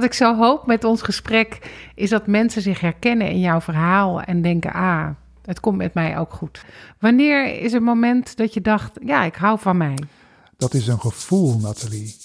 [0.00, 1.58] wat ik zo hoop met ons gesprek
[1.94, 5.08] is dat mensen zich herkennen in jouw verhaal en denken: ah,
[5.44, 6.64] het komt met mij ook goed.
[6.98, 9.98] Wanneer is een moment dat je dacht: ja, ik hou van mij?
[10.56, 12.16] Dat is een gevoel, Nathalie.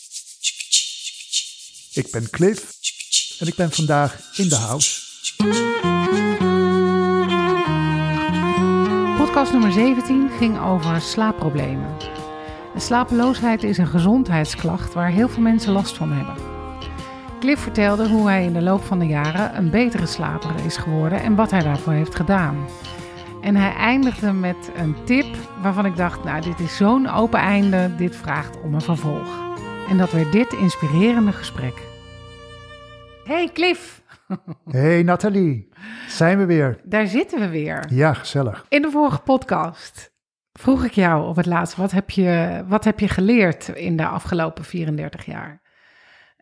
[1.93, 2.73] Ik ben Cliff
[3.39, 5.01] en ik ben vandaag in de house.
[9.17, 11.95] Podcast nummer 17 ging over slaapproblemen.
[12.77, 16.54] slapeloosheid is een gezondheidsklacht waar heel veel mensen last van hebben.
[17.45, 21.21] Cliff vertelde hoe hij in de loop van de jaren een betere slaper is geworden
[21.21, 22.65] en wat hij daarvoor heeft gedaan.
[23.41, 25.25] En hij eindigde met een tip
[25.61, 29.57] waarvan ik dacht, nou dit is zo'n open einde, dit vraagt om een vervolg.
[29.89, 31.73] En dat werd dit inspirerende gesprek.
[33.23, 34.01] Hey Cliff!
[34.71, 35.69] Hey Nathalie,
[36.07, 36.79] zijn we weer?
[36.83, 37.85] Daar zitten we weer.
[37.89, 38.65] Ja, gezellig.
[38.69, 40.11] In de vorige podcast
[40.59, 44.07] vroeg ik jou op het laatst, wat heb je, wat heb je geleerd in de
[44.07, 45.63] afgelopen 34 jaar?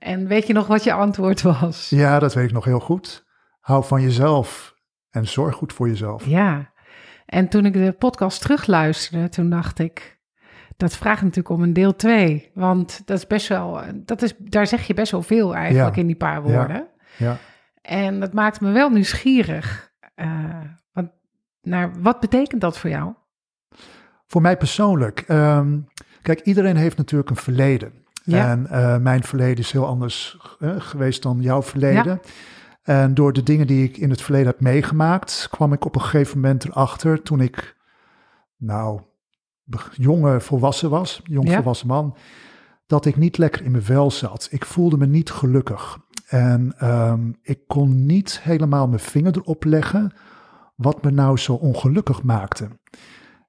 [0.04, 1.90] En weet je nog wat je antwoord was?
[1.90, 3.26] Ja, dat weet ik nog heel goed.
[3.60, 4.76] Hou van jezelf
[5.10, 6.26] en zorg goed voor jezelf.
[6.26, 6.72] Ja,
[7.26, 10.20] en toen ik de podcast terugluisterde, toen dacht ik,
[10.78, 12.52] dat vraagt natuurlijk om een deel 2.
[12.54, 16.08] Want dat is best wel, dat is, daar zeg je best wel veel eigenlijk in
[16.08, 16.88] die paar woorden.
[17.18, 17.26] Ja.
[17.30, 17.38] ja.
[17.82, 19.94] En dat maakt me wel nieuwsgierig.
[20.16, 20.60] Uh,
[20.92, 21.10] want,
[21.62, 23.14] naar, wat betekent dat voor jou?
[24.26, 25.26] Voor mij persoonlijk.
[25.28, 25.88] Um,
[26.22, 28.03] kijk, iedereen heeft natuurlijk een verleden.
[28.24, 28.50] Ja.
[28.50, 32.20] En uh, mijn verleden is heel anders uh, geweest dan jouw verleden.
[32.24, 32.30] Ja.
[32.84, 36.02] En door de dingen die ik in het verleden heb meegemaakt, kwam ik op een
[36.02, 37.76] gegeven moment erachter toen ik,
[38.58, 39.02] nou,
[39.92, 41.56] jonge volwassen was, jong ja.
[41.56, 42.18] volwassen man,
[42.88, 44.48] dat ik niet lekker in mijn vel zat.
[44.52, 46.00] Ik voelde me niet gelukkig.
[46.28, 50.12] En um, ik kon niet helemaal mijn vinger erop leggen
[50.76, 52.68] wat me nou zo ongelukkig maakte.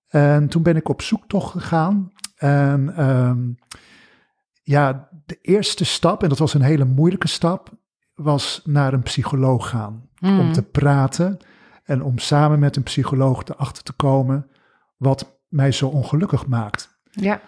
[0.08, 2.12] En toen ben ik op zoektocht gegaan.
[2.36, 3.56] En um,
[4.64, 7.70] ja, de eerste stap, en dat was een hele moeilijke stap,
[8.14, 10.08] was naar een psycholoog gaan.
[10.18, 10.40] Mm.
[10.40, 11.38] Om te praten
[11.84, 14.46] en om samen met een psycholoog erachter te komen
[14.96, 16.98] wat mij zo ongelukkig maakt.
[17.10, 17.40] Ja.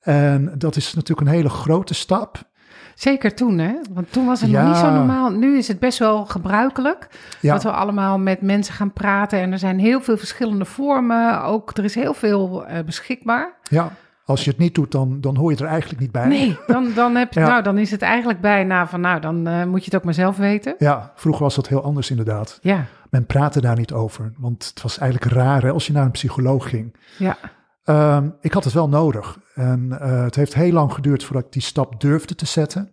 [0.00, 2.52] En dat is natuurlijk een hele grote stap.
[2.94, 3.74] Zeker toen, hè?
[3.90, 4.62] Want toen was het ja.
[4.62, 5.30] nog niet zo normaal.
[5.30, 7.08] Nu is het best wel gebruikelijk
[7.40, 7.52] ja.
[7.52, 9.38] dat we allemaal met mensen gaan praten.
[9.38, 11.42] En er zijn heel veel verschillende vormen.
[11.42, 13.58] Ook er is heel veel uh, beschikbaar.
[13.62, 13.92] Ja.
[14.24, 16.26] Als je het niet doet, dan, dan hoor je er eigenlijk niet bij.
[16.26, 17.46] Nee, dan, dan, heb je, ja.
[17.46, 20.14] nou, dan is het eigenlijk bijna van, nou, dan uh, moet je het ook maar
[20.14, 20.74] zelf weten.
[20.78, 22.58] Ja, vroeger was dat heel anders inderdaad.
[22.62, 22.84] Ja.
[23.10, 26.10] Men praatte daar niet over, want het was eigenlijk raar hè, als je naar een
[26.10, 26.96] psycholoog ging.
[27.18, 27.36] Ja.
[28.16, 31.52] Um, ik had het wel nodig en uh, het heeft heel lang geduurd voordat ik
[31.52, 32.90] die stap durfde te zetten.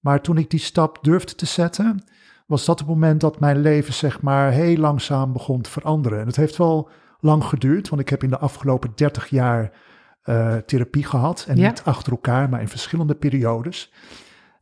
[0.00, 2.04] Maar toen ik die stap durfde te zetten,
[2.46, 6.20] was dat het moment dat mijn leven zeg maar heel langzaam begon te veranderen.
[6.20, 6.88] En het heeft wel
[7.20, 9.72] lang geduurd, want ik heb in de afgelopen 30 jaar
[10.24, 11.44] uh, therapie gehad.
[11.48, 11.68] En Ja.
[11.68, 13.92] niet achter elkaar, maar in verschillende periodes.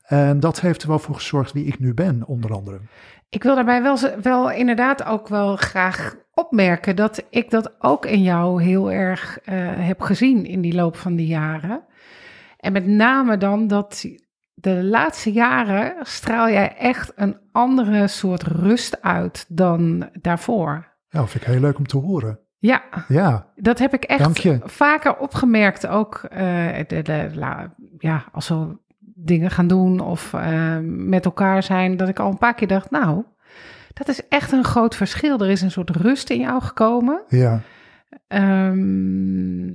[0.03, 2.81] En dat heeft er wel voor gezorgd wie ik nu ben, onder andere.
[3.29, 8.23] Ik wil daarbij wel, wel inderdaad ook wel graag opmerken dat ik dat ook in
[8.23, 11.85] jou heel erg uh, heb gezien in die loop van die jaren.
[12.57, 14.05] En met name dan dat
[14.55, 20.97] de laatste jaren straal jij echt een andere soort rust uit dan daarvoor.
[21.09, 22.41] Ja, dat vind ik heel leuk om te horen.
[22.61, 24.21] Ja, Ja, dat heb ik echt
[24.65, 25.87] vaker opgemerkt.
[25.87, 26.39] Ook uh,
[26.87, 32.09] de, de, la- ja, als we dingen gaan doen of uh, met elkaar zijn, dat
[32.09, 33.25] ik al een paar keer dacht, nou,
[33.95, 35.39] dat is echt een groot verschil.
[35.41, 37.23] Er is een soort rust in jou gekomen.
[37.29, 37.61] ja.
[38.29, 39.69] Ehm,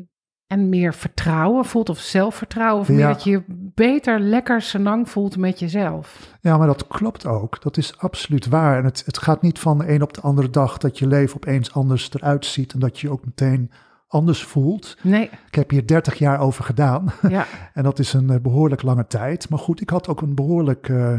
[0.54, 2.82] en meer vertrouwen voelt of zelfvertrouwen.
[2.82, 3.08] Of meer Ja.
[3.08, 3.44] dat je je
[3.76, 6.36] beter lekker senang voelt met jezelf.
[6.42, 7.62] Ja, maar dat klopt ook.
[7.62, 8.78] Dat is absoluut waar.
[8.78, 11.36] En het, het gaat niet van de een op de andere dag dat je leven
[11.36, 13.72] opeens anders eruit ziet en dat je je ook meteen
[14.08, 14.98] anders voelt.
[15.02, 18.82] Nee, Ik heb hier 30 jaar over gedaan ja, en dat is een eh, behoorlijk
[18.82, 19.50] lange tijd.
[19.50, 21.18] Maar goed, ik had ook een behoorlijk eh,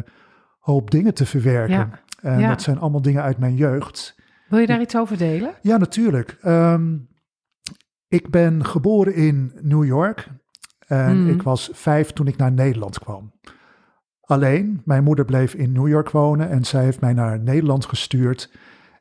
[0.59, 1.75] hoop dingen te verwerken.
[1.77, 1.91] Ja.
[2.21, 2.49] En Ja.
[2.49, 4.17] dat zijn allemaal dingen uit mijn jeugd.
[4.49, 5.51] wil je daar iets over delen?
[5.63, 6.37] Ja, natuurlijk.
[6.43, 6.93] Ehm,
[8.15, 10.29] ik ben geboren in New York
[10.87, 11.29] en Mm.
[11.31, 13.33] ik was vijf toen ik naar Nederland kwam.
[14.21, 18.51] Alleen, mijn moeder bleef in New York wonen en zij heeft mij naar Nederland gestuurd.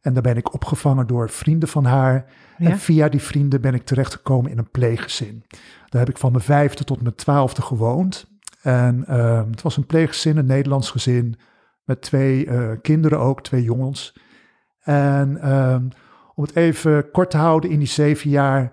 [0.01, 2.25] En daar ben ik opgevangen door vrienden van haar.
[2.57, 2.69] Ja.
[2.69, 5.43] En via die vrienden ben ik terechtgekomen in een pleeggezin.
[5.89, 8.27] Daar heb ik van mijn vijfde tot mijn twaalfde gewoond.
[8.61, 11.35] En ehm, het was een pleeggezin, een Nederlands gezin,
[11.83, 14.17] met twee eh, kinderen ook, twee jongens.
[14.83, 15.87] En ehm,
[16.35, 18.71] om het even kort te houden, in die zeven jaar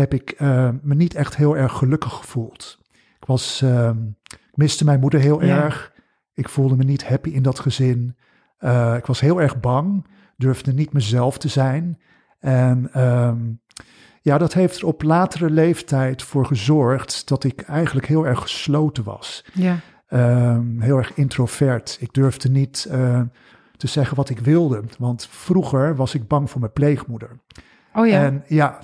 [0.00, 2.78] heb ik eh, me niet echt heel erg gelukkig gevoeld.
[3.20, 3.62] Ik was,
[4.22, 5.62] ik miste mijn moeder heel Ja.
[5.62, 5.92] erg.
[6.34, 8.16] Ik voelde me niet happy in dat gezin.
[8.58, 10.06] Eh, ik was heel erg bang,
[10.36, 12.00] durfde niet mezelf te zijn.
[12.38, 13.38] En ehm,
[14.22, 19.04] ja, dat heeft er op latere leeftijd voor gezorgd dat ik eigenlijk heel erg gesloten
[19.04, 19.44] was.
[19.52, 19.76] Ja,
[20.06, 21.96] Ehm, heel erg introvert.
[22.00, 23.20] Ik durfde niet uh,
[23.76, 24.82] te zeggen wat ik wilde.
[24.98, 27.30] Want vroeger was ik bang voor mijn pleegmoeder.
[27.94, 28.24] Oh ja.
[28.24, 28.78] En ja,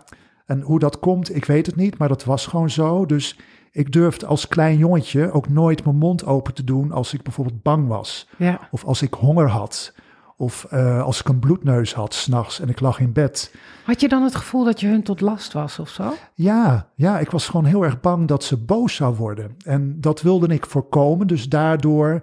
[0.46, 3.06] en hoe dat komt, ik weet het niet, maar dat was gewoon zo.
[3.06, 3.38] Dus
[3.70, 7.62] ik durfde als klein jongetje ook nooit mijn mond open te doen als ik bijvoorbeeld
[7.62, 8.28] bang was.
[8.38, 8.60] Ja.
[8.70, 9.94] Of als ik honger had.
[10.38, 13.54] Of uh, als ik een bloedneus had s'nachts en ik lag in bed.
[13.84, 16.12] Had je dan het gevoel dat je hun tot last was of zo?
[16.34, 19.56] Ja, ja, ik was gewoon heel erg bang dat ze boos zou worden.
[19.64, 21.26] En dat wilde ik voorkomen.
[21.26, 22.22] Dus daardoor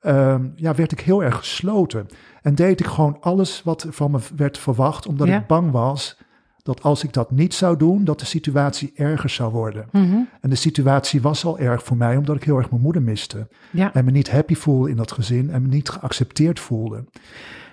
[0.00, 2.06] um, ja, werd ik heel erg gesloten.
[2.42, 5.38] En deed ik gewoon alles wat van me werd verwacht, omdat Ja.
[5.38, 6.18] ik bang was
[6.64, 9.86] dat als ik dat niet zou doen, dat de situatie erger zou worden.
[9.92, 10.16] Mhm.
[10.40, 13.48] En de situatie was al erg voor mij, omdat ik heel erg mijn moeder miste.
[13.70, 13.94] Ja.
[13.94, 17.04] En me niet happy voelde in dat gezin en me niet geaccepteerd voelde.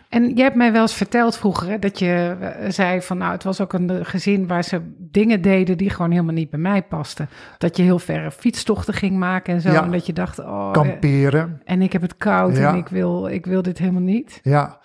[0.09, 3.31] En jij hebt mij wel eens verteld vroeger hè, dat je eh, zei van nou,
[3.31, 6.59] het was ook een eh, gezin waar ze dingen deden die gewoon helemaal niet bij
[6.59, 7.29] mij pasten.
[7.57, 9.71] Dat je heel verre fietstochten ging maken en zo.
[9.71, 9.83] Ja.
[9.83, 12.71] En dat je dacht, oh, eh, Kamperen, en ik heb het koud Ja.
[12.71, 14.39] en ik wil, ik wil dit helemaal niet.
[14.43, 14.79] ja.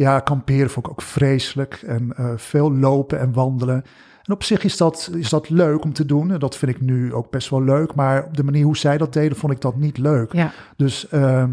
[0.00, 1.74] Ja, kamperen vond ik ook vreselijk.
[1.86, 3.84] En eh, veel lopen en wandelen.
[4.24, 6.30] En op zich is dat, is dat leuk om te doen.
[6.30, 7.94] En dat vind ik nu ook best wel leuk.
[7.94, 10.32] Maar op de manier hoe zij dat deden, vond ik dat niet leuk.
[10.32, 11.50] Ja, Dus ehm,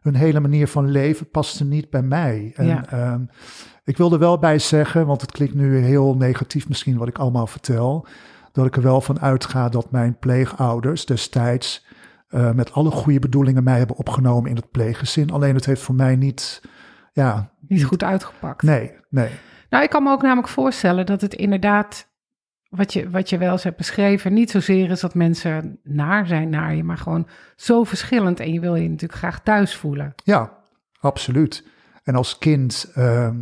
[0.00, 2.52] hun hele manier van leven paste niet bij mij.
[2.54, 2.86] En, Ja.
[2.90, 3.20] ehm,
[3.84, 7.18] ik wil er wel bij zeggen, want het klinkt nu heel negatief misschien wat ik
[7.18, 8.06] allemaal vertel,
[8.52, 11.86] dat ik er wel van uitga dat mijn pleegouders destijds
[12.28, 15.30] eh, met alle goede bedoelingen mij hebben opgenomen in het pleeggezin.
[15.30, 16.62] Alleen het heeft voor mij niet,
[17.16, 18.62] ja, niet goed uitgepakt.
[18.62, 19.30] nee, nee.
[19.70, 22.08] Nou, ik kan me ook namelijk voorstellen dat het inderdaad,
[22.68, 26.48] wat je, wat je wel eens hebt beschreven, niet zozeer is dat mensen naar zijn
[26.48, 28.40] naar je, maar gewoon zo verschillend.
[28.40, 30.14] En je wil je natuurlijk graag thuis voelen.
[30.24, 30.52] Ja,
[31.00, 31.66] absoluut.
[32.04, 33.36] En als kind ehm,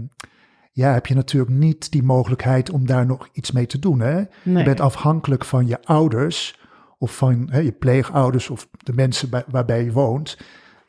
[0.72, 4.00] ja, heb je natuurlijk niet die mogelijkheid om daar nog iets mee te doen.
[4.00, 4.22] Hè?
[4.42, 4.56] Nee.
[4.56, 6.60] Je bent afhankelijk van je ouders
[6.98, 10.38] of van hè, je pleegouders of de mensen bij, waarbij je woont.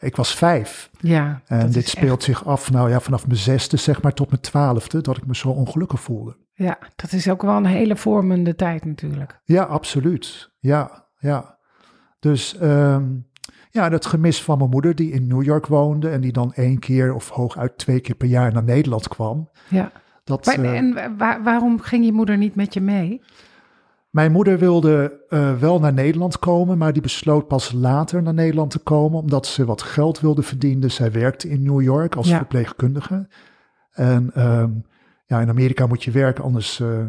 [0.05, 3.39] Ik was vijf ja, en dat dit speelt echt- zich af nou ja, vanaf mijn
[3.39, 6.37] zesde zeg maar tot mijn twaalfde dat ik me zo ongelukkig voelde.
[6.53, 9.39] ja, dat is ook wel een hele vormende tijd natuurlijk.
[9.43, 10.51] Ja, absoluut.
[10.59, 11.57] Ja, ja.
[12.19, 13.03] Dus ehm,
[13.69, 16.79] ja, het gemis van mijn moeder die in New York woonde en die dan één
[16.79, 19.49] keer of hooguit twee keer per jaar naar Nederland kwam.
[19.69, 19.91] Ja.
[20.23, 23.21] Dat, Maar, eh, en wa- waarom ging je moeder niet met je mee?
[24.15, 28.71] Mijn moeder wilde eh, wel naar Nederland komen, maar die besloot pas later naar Nederland
[28.71, 30.91] te komen, omdat ze wat geld wilde verdienen.
[30.91, 32.37] Zij werkte in New York als Ja.
[32.37, 33.27] verpleegkundige.
[33.91, 34.71] En ehm,
[35.25, 37.07] ja, in Amerika moet je werken, anders eh, eh,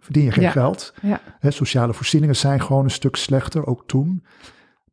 [0.00, 0.50] verdien je geen Ja.
[0.50, 0.94] geld.
[1.02, 1.20] Ja.
[1.38, 4.24] Hè, sociale voorzieningen zijn gewoon een stuk slechter, ook toen.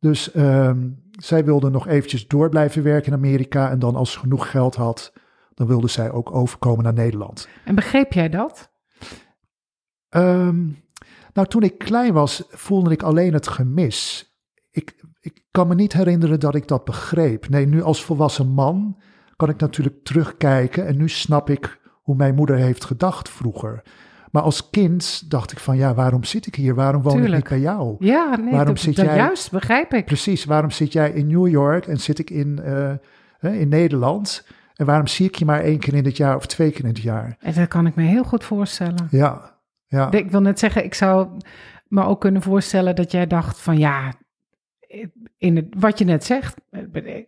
[0.00, 3.70] Dus ehm, zij wilde nog eventjes door blijven werken in Amerika.
[3.70, 5.12] En dan als ze genoeg geld had,
[5.54, 7.48] dan wilde zij ook overkomen naar Nederland.
[7.64, 8.70] En begreep jij dat?
[10.08, 10.56] Ehm,
[11.32, 14.24] nou, toen ik klein was, voelde ik alleen het gemis.
[14.70, 17.48] Ik, ik kan me niet herinneren dat ik dat begreep.
[17.48, 18.96] Nee, nu als volwassen man
[19.36, 23.82] kan ik natuurlijk terugkijken en nu snap ik hoe mijn moeder heeft gedacht vroeger.
[24.30, 26.74] Maar als kind dacht ik van ja, waarom zit ik hier?
[26.74, 27.96] Waarom woon ik niet bij jou?
[27.98, 30.04] Ja, nee, Waarom dat, zit dat jij- juist begrijp ik.
[30.04, 32.92] Precies, waarom zit jij in New York en zit ik in, eh,
[33.38, 34.46] hè, in Nederland?
[34.74, 36.86] En waarom zie ik je maar één keer in het jaar of twee keer in
[36.90, 37.36] het jaar?
[37.40, 39.06] En dat kan ik me heel goed voorstellen.
[39.10, 39.58] Ja,
[39.90, 40.10] ja.
[40.10, 41.28] Ik wil net zeggen, ik zou
[41.88, 44.12] me ook kunnen voorstellen dat jij dacht van ja,
[45.38, 46.60] in het, wat je net zegt,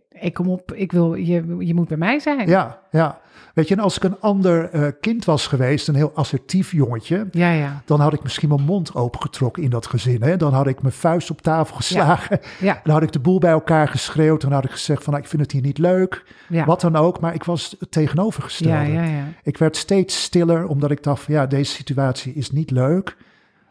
[0.08, 2.48] ik kom op, ik wil, je, je moet bij mij zijn.
[2.48, 3.20] Ja, ja.
[3.54, 7.26] Weet je, en als ik een ander eh, kind was geweest, een heel assertief jongetje,
[7.30, 7.50] ja.
[7.50, 7.82] ja.
[7.84, 10.22] dan had ik misschien mijn mond opengetrokken in dat gezin.
[10.22, 10.36] Hè?
[10.36, 12.40] Dan had ik mijn vuist op tafel geslagen.
[12.60, 12.80] Ja.
[12.84, 14.40] Dan had ik de boel bij elkaar geschreeuwd.
[14.40, 16.24] Dan had ik gezegd van, nou, ik vind het hier niet leuk.
[16.66, 17.20] Wat dan ook.
[17.20, 18.92] Maar ik was het tegenovergestelde.
[18.92, 19.24] Ja.
[19.42, 23.16] Ik werd steeds stiller, omdat ik dacht van, ja, deze situatie is niet leuk.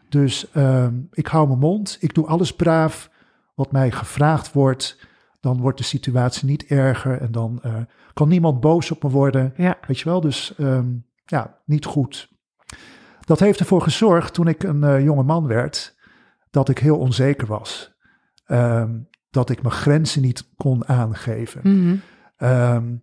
[0.08, 1.96] Dus ehm, ik hou mijn mond.
[2.00, 3.10] Ik doe alles braaf
[3.54, 4.98] wat mij gevraagd wordt.
[5.42, 7.20] Dan wordt de situatie niet erger.
[7.20, 7.74] En dan eh,
[8.12, 9.52] kan niemand boos op me worden.
[9.56, 9.78] Ja.
[9.86, 10.88] Weet je wel, dus ehm,
[11.24, 12.30] ja, niet goed.
[13.20, 15.96] Dat heeft ervoor gezorgd toen ik een eh, jonge man werd,
[16.50, 17.92] dat ik heel onzeker was.
[18.44, 18.98] Ehm,
[19.30, 21.60] dat ik mijn grenzen niet kon aangeven.
[21.62, 21.96] Mhm.
[22.36, 22.94] Ehm,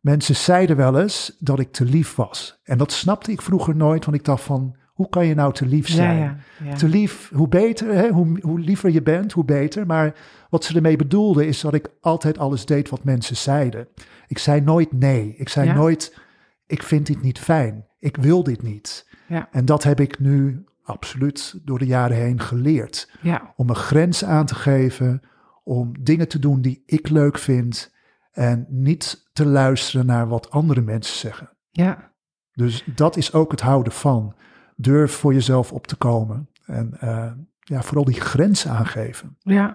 [0.00, 2.60] mensen zeiden wel eens dat ik te lief was.
[2.64, 5.66] En dat snapte ik vroeger nooit, want ik dacht van, hoe kan je nou te
[5.66, 6.18] lief zijn?
[6.18, 6.74] ja, ja.
[6.74, 8.08] Te lief, hoe beter, hè?
[8.08, 9.86] Hoe, hoe liever je bent, hoe beter.
[9.86, 10.14] Maar
[10.50, 13.88] wat ze ermee bedoelden is dat ik altijd alles deed wat mensen zeiden.
[14.26, 15.34] Ik zei nooit nee.
[15.36, 16.18] Ik zei nooit,
[16.66, 17.86] ik vind dit niet fijn.
[17.98, 19.08] Ik wil dit niet.
[19.28, 19.48] Ja.
[19.50, 23.10] En dat heb ik nu absoluut door de jaren heen geleerd.
[23.20, 23.52] ja.
[23.56, 25.22] Om een grens aan te geven,
[25.64, 27.94] om dingen te doen die ik leuk vind
[28.32, 31.50] en niet te luisteren naar wat andere mensen zeggen.
[31.70, 32.08] ja.
[32.52, 34.34] Dus dat is ook het houden van.
[34.80, 36.48] Durf voor jezelf op te komen.
[36.66, 39.36] En eh, ja, vooral die grens aangeven.
[39.38, 39.74] Ja,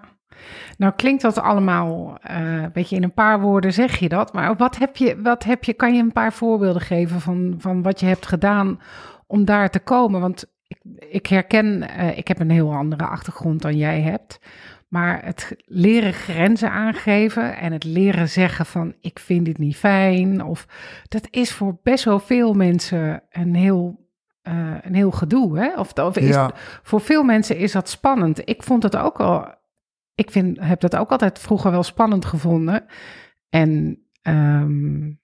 [0.76, 4.56] Nou klinkt dat allemaal uh, een beetje in een paar woorden zeg je dat, maar
[4.56, 8.00] wat heb je, wat heb je, kan je een paar voorbeelden geven van, van wat
[8.00, 8.80] je hebt gedaan
[9.26, 10.20] om daar te komen?
[10.20, 10.78] Want ik,
[11.10, 14.40] ik herken, uh, ik heb een heel andere achtergrond dan jij hebt,
[14.88, 20.44] maar het leren grenzen aangeven en het leren zeggen van ik vind dit niet fijn,
[20.44, 20.66] of
[21.08, 24.05] dat is voor best wel veel mensen een heel
[24.48, 25.58] uh, een heel gedoe.
[25.58, 25.74] Hè?
[25.74, 26.50] Of, of is, ja.
[26.82, 28.48] voor veel mensen is dat spannend.
[28.48, 29.54] Ik vond het ook al
[30.16, 32.86] ik vind, heb dat ook altijd vroeger wel spannend gevonden.
[33.48, 35.20] En um,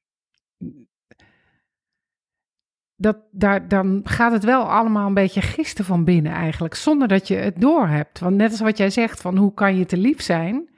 [2.96, 7.28] dat, daar, dan gaat het wel allemaal een beetje gisten van binnen eigenlijk, zonder dat
[7.28, 8.18] je het doorhebt.
[8.18, 10.70] Want net als wat jij zegt, van hoe kan je te lief zijn,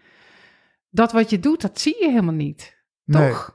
[0.91, 2.83] dat wat je doet, dat zie je helemaal niet.
[3.07, 3.54] Toch?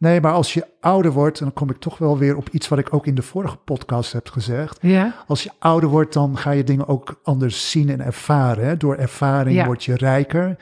[0.00, 2.68] Nee, maar als je ouder wordt, en dan kom ik toch wel weer op iets
[2.68, 4.78] wat ik ook in de vorige podcast heb gezegd.
[4.80, 5.14] Ja.
[5.26, 8.64] Als je ouder wordt, dan ga je dingen ook anders zien en ervaren.
[8.64, 8.76] Hè?
[8.76, 9.66] Door ervaring ja.
[9.66, 10.56] word je rijker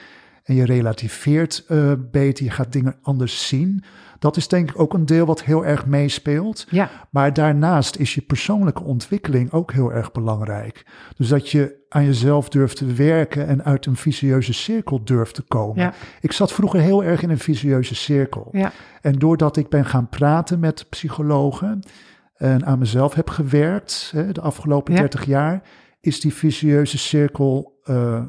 [0.44, 3.84] en je relativeert uh, beter, je gaat dingen anders zien.
[4.18, 6.66] Dat is denk ik ook een deel wat heel erg meespeelt.
[6.70, 6.90] Ja.
[7.10, 10.86] Maar daarnaast is je persoonlijke ontwikkeling ook heel erg belangrijk.
[11.16, 15.42] Dus dat je aan jezelf durft te werken en uit een vicieuze cirkel durft te
[15.42, 15.82] komen.
[15.82, 15.92] Ja.
[16.20, 18.48] Ik zat vroeger heel erg in een vicieuze cirkel.
[18.52, 18.72] Ja.
[19.00, 21.82] En doordat ik ben gaan praten met psychologen
[22.34, 25.00] en aan mezelf heb gewerkt hè, de afgelopen ja.
[25.00, 25.62] 30 jaar,
[26.00, 28.22] is die vicieuze cirkel uh,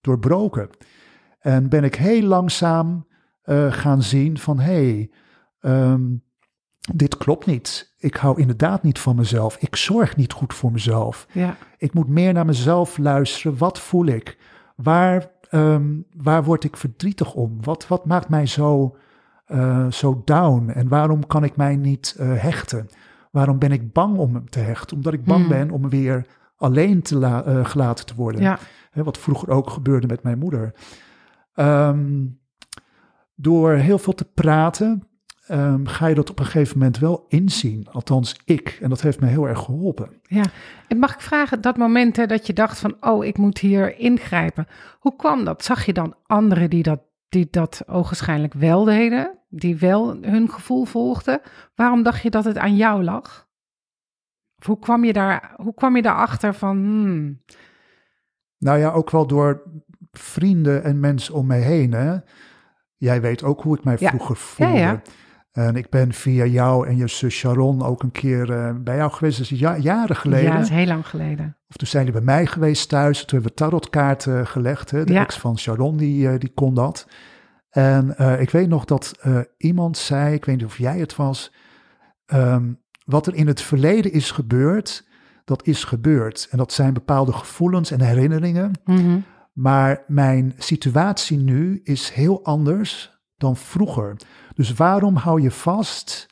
[0.00, 0.70] doorbroken.
[1.40, 3.06] En ben ik heel langzaam
[3.44, 5.10] uh, gaan zien van hé, hey,
[5.66, 6.22] um,
[6.94, 7.94] dit klopt niet.
[7.98, 9.56] Ik hou inderdaad niet van mezelf.
[9.56, 11.26] Ik zorg niet goed voor mezelf.
[11.32, 11.56] Ja.
[11.78, 13.58] Ik moet meer naar mezelf luisteren.
[13.58, 14.38] Wat voel ik?
[14.76, 17.58] Waar, um, waar word ik verdrietig om?
[17.62, 18.96] Wat, wat maakt mij zo,
[19.48, 20.68] uh, zo down?
[20.68, 22.86] En waarom kan ik mij niet uh, hechten?
[23.30, 24.96] Waarom ben ik bang om hem te hechten?
[24.96, 25.48] Omdat ik bang Hmm.
[25.48, 28.40] ben om weer alleen te la- uh, gelaten te worden.
[28.40, 28.58] Ja.
[28.90, 30.74] Hè, wat vroeger ook gebeurde met mijn moeder.
[31.54, 32.38] Um,
[33.34, 35.08] door heel veel te praten,
[35.48, 37.86] um, ga je dat op een gegeven moment wel inzien.
[37.92, 38.78] Althans, ik.
[38.82, 40.20] En dat heeft me heel erg geholpen.
[40.22, 40.44] Ja,
[40.88, 43.98] en mag ik vragen, dat moment hè, dat je dacht van, oh, ik moet hier
[43.98, 44.66] ingrijpen.
[44.98, 45.64] Hoe kwam dat?
[45.64, 49.38] Zag je dan anderen die dat, die dat ogenschijnlijk wel deden?
[49.48, 51.40] Die wel hun gevoel volgden?
[51.74, 53.48] Waarom dacht je dat het aan jou lag?
[54.58, 56.76] Of hoe kwam je, daar, hoe kwam je daarachter van...
[56.76, 57.42] Hmm,
[58.58, 59.62] Nou ja, ook wel door
[60.12, 61.92] vrienden en mensen om me heen.
[61.92, 62.16] Hè?
[62.96, 64.08] Jij weet ook hoe ik mij Ja.
[64.08, 64.72] vroeger voelde.
[64.72, 65.02] Ja, ja.
[65.54, 69.10] En ik ben via jou en je zus Sharon ook een keer uh, bij jou
[69.12, 69.38] geweest.
[69.38, 70.44] Dat is ja, jaren geleden.
[70.44, 71.56] Ja, dat is heel lang geleden.
[71.68, 73.18] Of toen zijn die bij mij geweest thuis.
[73.18, 74.90] Toen hebben we tarotkaarten gelegd.
[74.90, 75.04] Hè?
[75.04, 75.20] De Ja.
[75.20, 77.08] ex van Sharon, die, uh, die kon dat.
[77.70, 79.14] En ik weet nog dat
[79.56, 81.52] iemand zei, ik weet niet of jij het was.
[82.26, 85.06] Um, wat er in het verleden is gebeurd,
[85.44, 86.48] dat is gebeurd.
[86.50, 88.70] En dat zijn bepaalde gevoelens en herinneringen.
[88.84, 89.24] Mm -hmm.
[89.52, 93.13] Maar mijn situatie nu is heel anders
[93.44, 94.16] dan vroeger.
[94.54, 96.26] Dus waarom hou je vast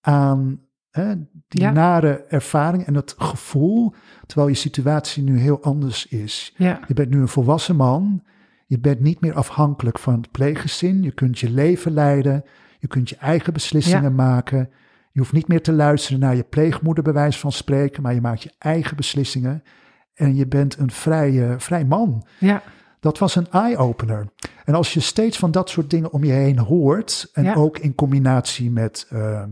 [0.00, 0.60] aan
[0.90, 1.14] hè,
[1.48, 1.70] die Ja.
[1.70, 3.94] nare ervaring en het gevoel,
[4.26, 6.54] terwijl je situatie nu heel anders is?
[6.56, 8.22] Ja, Je bent nu een volwassen man.
[8.66, 11.02] Je bent niet meer afhankelijk van het pleeggezin.
[11.02, 12.44] Je kunt je leven leiden.
[12.78, 14.10] Je kunt je eigen beslissingen Ja.
[14.10, 14.70] maken.
[15.12, 18.20] Je hoeft niet meer te luisteren naar je pleegmoeder, bij wijze van spreken, maar je
[18.20, 19.62] maakt je eigen beslissingen.
[20.14, 22.26] En je bent een vrij, vrij man.
[22.38, 22.62] ja,
[23.00, 24.26] Dat was een eye-opener.
[24.64, 27.54] En als je steeds van dat soort dingen om je heen hoort, en Ja.
[27.54, 29.42] ook in combinatie met uh,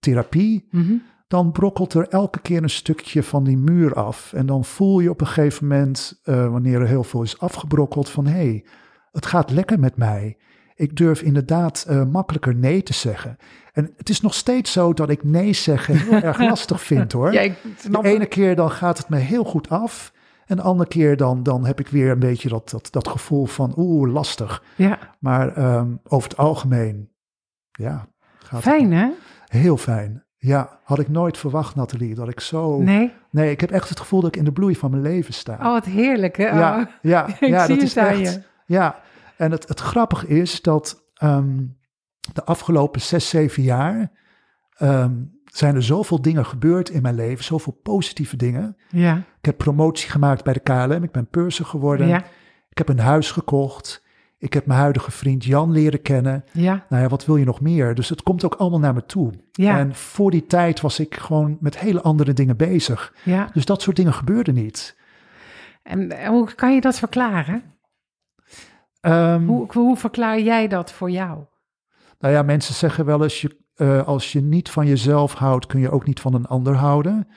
[0.00, 0.94] therapie, mhm.
[1.28, 4.32] dan brokkelt er elke keer een stukje van die muur af.
[4.32, 8.08] En dan voel je op een gegeven moment, uh, wanneer er heel veel is afgebrokkeld,
[8.08, 8.64] van hé, hey,
[9.12, 10.36] het gaat lekker met mij.
[10.74, 13.36] Ik durf inderdaad uh, makkelijker nee te zeggen.
[13.72, 17.32] En het is nog steeds zo dat ik nee zeggen heel erg lastig vind hoor.
[17.32, 17.54] Ja, ik
[17.90, 20.12] de ene keer dan gaat het me heel goed af.
[20.52, 23.46] En de andere keer dan, dan heb ik weer een beetje dat, dat, dat gevoel
[23.46, 24.62] van oeh, lastig.
[24.76, 27.10] Ja, Maar um, over het algemeen,
[27.72, 28.06] ja.
[28.38, 29.10] Gaat fijn hè?
[29.46, 30.24] Heel fijn.
[30.36, 32.78] Ja, had ik nooit verwacht, Nathalie, dat ik zo...
[32.82, 33.12] Nee?
[33.30, 35.52] Nee, ik heb echt het gevoel dat ik in de bloei van mijn leven sta.
[35.52, 36.46] Oh, wat heerlijk hè?
[36.48, 36.86] Ja, Oh.
[37.02, 38.18] ja, Ik ja zie dat is echt...
[38.18, 38.42] je.
[38.66, 39.00] Ja,
[39.36, 41.78] en het, het grappige is dat um,
[42.32, 44.10] de afgelopen zes, zeven jaar...
[44.82, 48.76] Um, zijn er zoveel dingen gebeurd in mijn leven, zoveel positieve dingen.
[48.88, 52.06] Ja, Ik heb promotie gemaakt bij de KLM, ik ben purser geworden.
[52.08, 52.24] ja,
[52.70, 54.02] Ik heb een huis gekocht.
[54.38, 56.44] Ik heb mijn huidige vriend Jan leren kennen.
[56.52, 57.94] ja, Nou ja, wat wil je nog meer?
[57.94, 59.32] Dus het komt ook allemaal naar me toe.
[59.52, 63.14] ja, En voor die tijd was ik gewoon met hele andere dingen bezig.
[63.24, 63.50] ja.
[63.52, 64.96] Dus dat soort dingen gebeurden niet.
[65.82, 67.62] En eh, hoe kan je dat verklaren?
[69.00, 71.44] Um, Hoe, hoe verklaar jij dat voor jou?
[72.18, 75.80] Nou ja, mensen zeggen wel eens, je, uh, als je niet van jezelf houdt, kun
[75.80, 77.28] je ook niet van een ander houden.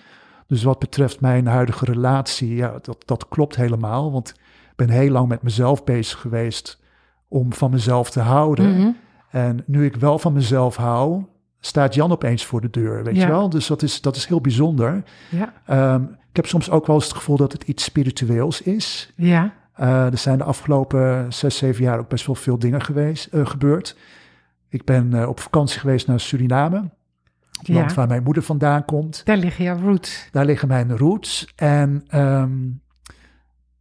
[0.48, 4.12] Dus wat betreft mijn huidige relatie, ja, dat, dat klopt helemaal.
[4.12, 4.34] Want
[4.76, 6.82] ben heel lang met mezelf bezig geweest
[7.28, 8.78] om van mezelf te houden.
[8.80, 8.90] Mhm.
[9.30, 11.24] En nu ik wel van mezelf hou,
[11.60, 13.22] staat Jan opeens voor de deur, weet Ja.
[13.22, 13.50] je wel?
[13.50, 15.04] Dus dat is, dat is heel bijzonder.
[15.30, 15.54] Ja.
[15.66, 19.14] Ehm, ik heb soms ook wel eens het gevoel dat het iets spiritueels is.
[19.16, 19.54] Ja.
[19.74, 23.46] Eh, er zijn de afgelopen zes, zeven jaar ook best wel veel dingen geweest, eh,
[23.46, 23.98] gebeurd.
[24.76, 26.78] Ik ben eh, op vakantie geweest naar Suriname,
[27.52, 27.96] het land Ja.
[27.96, 29.22] waar mijn moeder vandaan komt.
[29.26, 30.28] Daar liggen jouw roots.
[30.32, 31.48] Daar liggen mijn roots.
[31.56, 32.58] En ehm,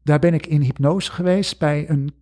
[0.02, 2.14] daar ben ik in hypnose geweest bij een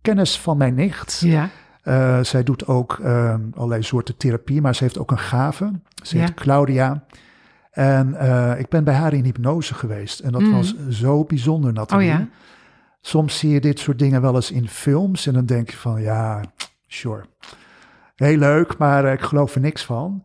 [0.00, 1.20] kennis van mijn nicht.
[1.20, 1.48] Ja.
[1.82, 5.72] Eh, zij doet ook ehm, allerlei soorten therapie, maar ze heeft ook een gave.
[6.02, 6.22] Ze Ja.
[6.24, 7.04] heet Claudia.
[7.70, 10.20] En eh, ik ben bij haar in hypnose geweest.
[10.20, 10.50] En dat Mhm.
[10.52, 12.10] was zo bijzonder, Nathalie.
[12.12, 12.28] Oh ja?
[13.00, 15.26] Soms zie je dit soort dingen wel eens in films.
[15.26, 16.40] En dan denk je van, ja,
[16.86, 17.24] sure.
[18.20, 20.22] Heel leuk, maar eh, ik geloof er niks van.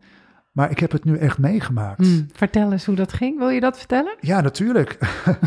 [0.52, 2.06] Maar ik heb het nu echt meegemaakt.
[2.06, 2.26] Hmm.
[2.32, 3.38] Vertel eens hoe dat ging.
[3.38, 4.16] Wil je dat vertellen?
[4.20, 4.98] Ja, natuurlijk.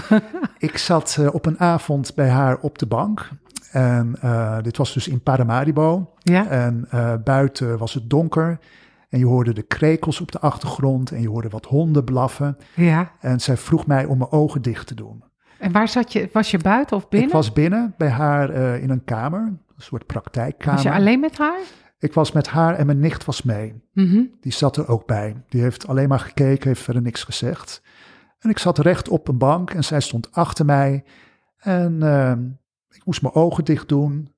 [0.57, 3.29] ik zat eh, op een avond bij haar op de bank.
[3.71, 6.13] En eh, dit was dus in Paramaribo.
[6.19, 6.47] Ja.
[6.47, 6.87] En
[7.23, 8.59] buiten was het donker.
[9.09, 11.11] En je hoorde de krekels op de achtergrond.
[11.11, 12.57] En je hoorde wat honden blaffen.
[12.75, 13.11] Ja.
[13.19, 15.23] En zij vroeg mij om mijn ogen dicht te doen.
[15.59, 16.29] En waar zat je?
[16.33, 17.29] Was je buiten of binnen?
[17.29, 19.39] Ik was binnen bij haar in een kamer.
[19.39, 20.83] Een soort praktijkkamer.
[20.83, 21.59] Was je alleen met haar?
[21.99, 23.81] Ik was met haar en mijn nicht was mee.
[23.93, 24.21] Mhm.
[24.41, 25.43] Die zat er ook bij.
[25.49, 27.81] Die heeft alleen maar gekeken, heeft verder niks gezegd.
[28.39, 31.03] En ik zat recht op een bank en zij stond achter mij.
[31.57, 32.45] En ehm,
[32.89, 34.33] ik moest mijn ogen dicht doen.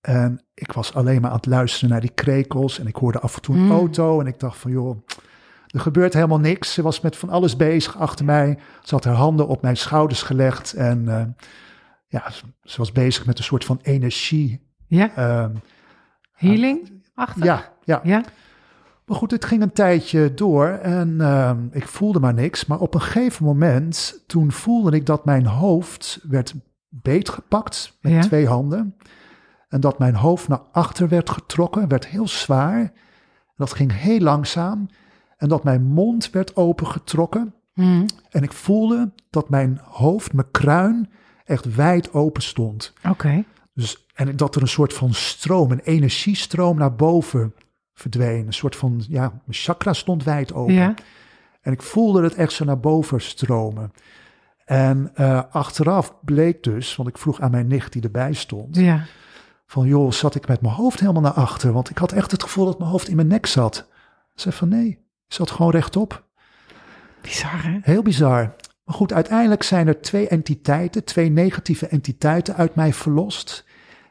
[0.00, 2.78] En ik was alleen maar aan het luisteren naar die krekels.
[2.78, 3.70] En ik hoorde af en toe een Mm.
[3.70, 4.20] auto.
[4.20, 4.98] En ik dacht van, joh,
[5.66, 6.72] er gebeurt helemaal niks.
[6.74, 8.58] Ze was met van alles bezig achter mij.
[8.82, 10.72] Ze had haar handen op mijn schouders gelegd.
[10.72, 11.24] En eh,
[12.06, 14.72] ja, ze- ze was bezig met een soort van energie.
[14.86, 15.16] Ja.
[15.16, 15.54] ehm,
[16.32, 16.93] Healing?
[17.14, 17.44] Achter?
[17.44, 18.22] ja, ja, Ja.
[19.06, 22.66] maar goed, het ging een tijdje door en ehm, ik voelde maar niks.
[22.66, 26.54] Maar op een gegeven moment, toen voelde ik dat mijn hoofd werd
[26.88, 28.20] beetgepakt met Ja.
[28.20, 28.96] twee handen.
[29.68, 32.92] En dat mijn hoofd naar achter werd getrokken, werd heel zwaar.
[33.56, 34.88] Dat ging heel langzaam.
[35.36, 37.54] En dat mijn mond werd opengetrokken.
[37.74, 38.06] Mhm.
[38.30, 41.10] En ik voelde dat mijn hoofd, mijn kruin,
[41.44, 42.92] echt wijd open stond.
[43.08, 43.44] Oké.
[43.74, 47.54] Dus, en dat er een soort van stroom, een energiestroom naar boven
[47.94, 48.46] verdween.
[48.46, 50.74] Een soort van, ja, mijn chakra stond wijd open.
[50.74, 50.94] Ja.
[51.60, 53.92] En ik voelde het echt zo naar boven stromen.
[54.64, 59.04] En eh, achteraf bleek dus, want ik vroeg aan mijn nicht die erbij stond, Ja.
[59.66, 61.72] van joh, zat ik met mijn hoofd helemaal naar achter?
[61.72, 63.74] Want ik had echt het gevoel dat mijn hoofd in mijn nek zat.
[64.34, 66.24] Ze zei van nee, ik zat gewoon rechtop.
[67.22, 67.78] Bizar, hè?
[67.82, 68.54] Heel bizar.
[68.84, 73.64] Maar goed, uiteindelijk zijn er twee entiteiten, twee negatieve entiteiten uit mij verlost.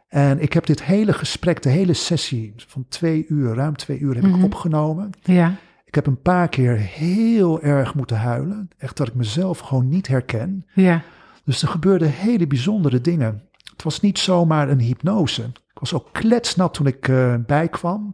[0.07, 4.13] En ik heb dit hele gesprek, de hele sessie van twee uur, ruim twee uur,
[4.15, 4.36] heb Mhm.
[4.38, 5.09] ik opgenomen.
[5.21, 5.55] Ja.
[5.86, 8.69] Ik heb een paar keer heel erg moeten huilen.
[8.77, 10.65] Echt dat ik mezelf gewoon niet herken.
[10.73, 11.01] Ja.
[11.43, 13.41] Dus er gebeurden hele bijzondere dingen.
[13.71, 15.43] Het was niet zomaar een hypnose.
[15.43, 18.13] Ik was ook kletsnat toen ik eh, bijkwam.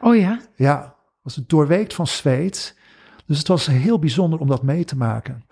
[0.00, 0.40] Oh ja?
[0.56, 2.78] Ja, was het doorweekt van zweet.
[3.26, 5.44] Dus het was heel bijzonder om dat mee te maken.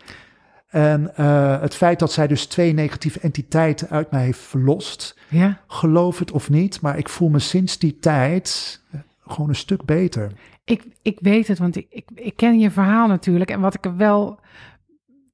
[0.68, 5.60] En eh, het feit dat zij dus twee negatieve entiteiten uit mij heeft verlost, Ja.
[5.66, 9.84] geloof het of niet, maar ik voel me sinds die tijd eh, gewoon een stuk
[9.84, 10.32] beter.
[10.64, 13.50] Ik, ik weet het, want ik, ik, ik ken je verhaal natuurlijk.
[13.50, 14.40] En wat ik er wel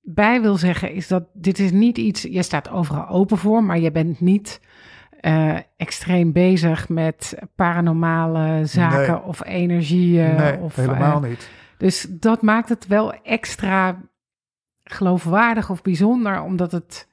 [0.03, 2.23] bij wil zeggen is dat dit is niet iets...
[2.23, 4.61] Je staat overal open voor, maar je bent niet
[5.21, 9.23] eh, extreem bezig met paranormale zaken Nee.
[9.23, 10.35] of energieën.
[10.35, 11.51] nee, of, helemaal niet.
[11.79, 13.97] dus dat maakt het wel extra
[14.95, 17.09] geloofwaardig of bijzonder, omdat het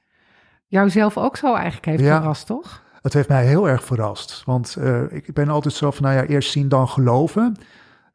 [0.68, 2.18] jouzelf ook zo eigenlijk heeft Ja.
[2.20, 2.84] verrast, toch?
[3.02, 4.42] Het heeft mij heel erg verrast.
[4.46, 7.56] Want eh, ik ben altijd zo van, nou ja, eerst zien dan geloven.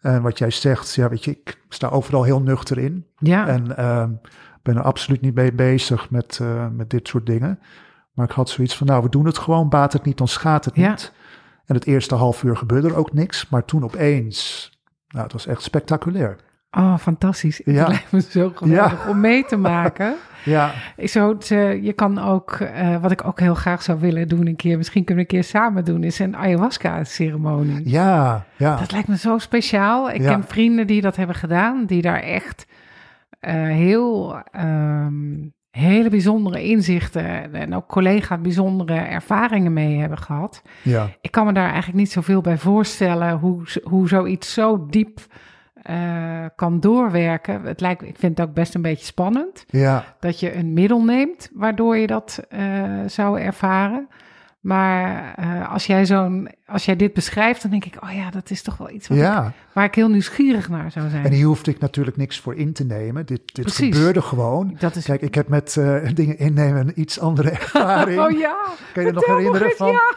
[0.00, 3.06] En wat jij zegt, ja, weet je, ik sta overal heel nuchter in.
[3.18, 4.10] Ja, En ehm,
[4.62, 7.58] ben er absoluut niet mee bezig met, eh, met dit soort dingen.
[8.12, 10.64] Maar ik had zoiets van, nou, we doen het gewoon, baat het niet, dan schaadt
[10.64, 10.90] het Ja.
[10.90, 11.12] niet.
[11.64, 13.48] En het eerste half uur gebeurde er ook niks.
[13.48, 14.70] Maar toen opeens,
[15.08, 16.36] nou, het was echt spectaculair.
[16.76, 17.60] Oh, fantastisch.
[17.64, 17.72] Ja.
[17.72, 20.14] Het lijkt me zo geweldig om mee te maken.
[20.46, 20.70] Ja,
[21.04, 21.36] Zo,
[21.80, 25.04] je kan ook, eh, wat ik ook heel graag zou willen doen een keer, misschien
[25.04, 27.90] kunnen we een keer samen doen, is een ayahuasca-ceremonie.
[27.90, 28.76] ja, ja.
[28.76, 30.10] Dat lijkt me zo speciaal.
[30.10, 30.30] Ik Ja.
[30.30, 32.66] ken vrienden die dat hebben gedaan, die daar echt
[33.40, 35.34] eh, heel ehm,
[35.70, 40.62] hele bijzondere inzichten en ook collega's bijzondere ervaringen mee hebben gehad.
[40.82, 41.08] ja.
[41.20, 45.20] Ik kan me daar eigenlijk niet zoveel bij voorstellen hoe, hoe zoiets zo diep
[45.86, 47.62] eh, kan doorwerken.
[47.62, 50.04] Het lijkt, ik vind het ook best een beetje spannend ja.
[50.20, 52.62] dat je een middel neemt waardoor je dat eh,
[53.06, 54.08] zou ervaren.
[54.60, 58.50] Maar uh, als, jij zo'n, als jij dit beschrijft, dan denk ik, oh ja, dat
[58.50, 59.46] is toch wel iets wat Ja.
[59.46, 61.24] ik, waar ik heel nieuwsgierig naar zou zijn.
[61.24, 63.26] En hier hoefde ik natuurlijk niks voor in te nemen.
[63.26, 63.96] Dit, dit Precies.
[63.96, 64.76] gebeurde gewoon.
[64.78, 68.20] dat is, Kijk, ik heb met eh, dingen innemen een iets andere ervaring.
[68.20, 68.56] oh ja,
[68.92, 69.90] Kan je je nog herinneren van?
[69.90, 70.14] ja.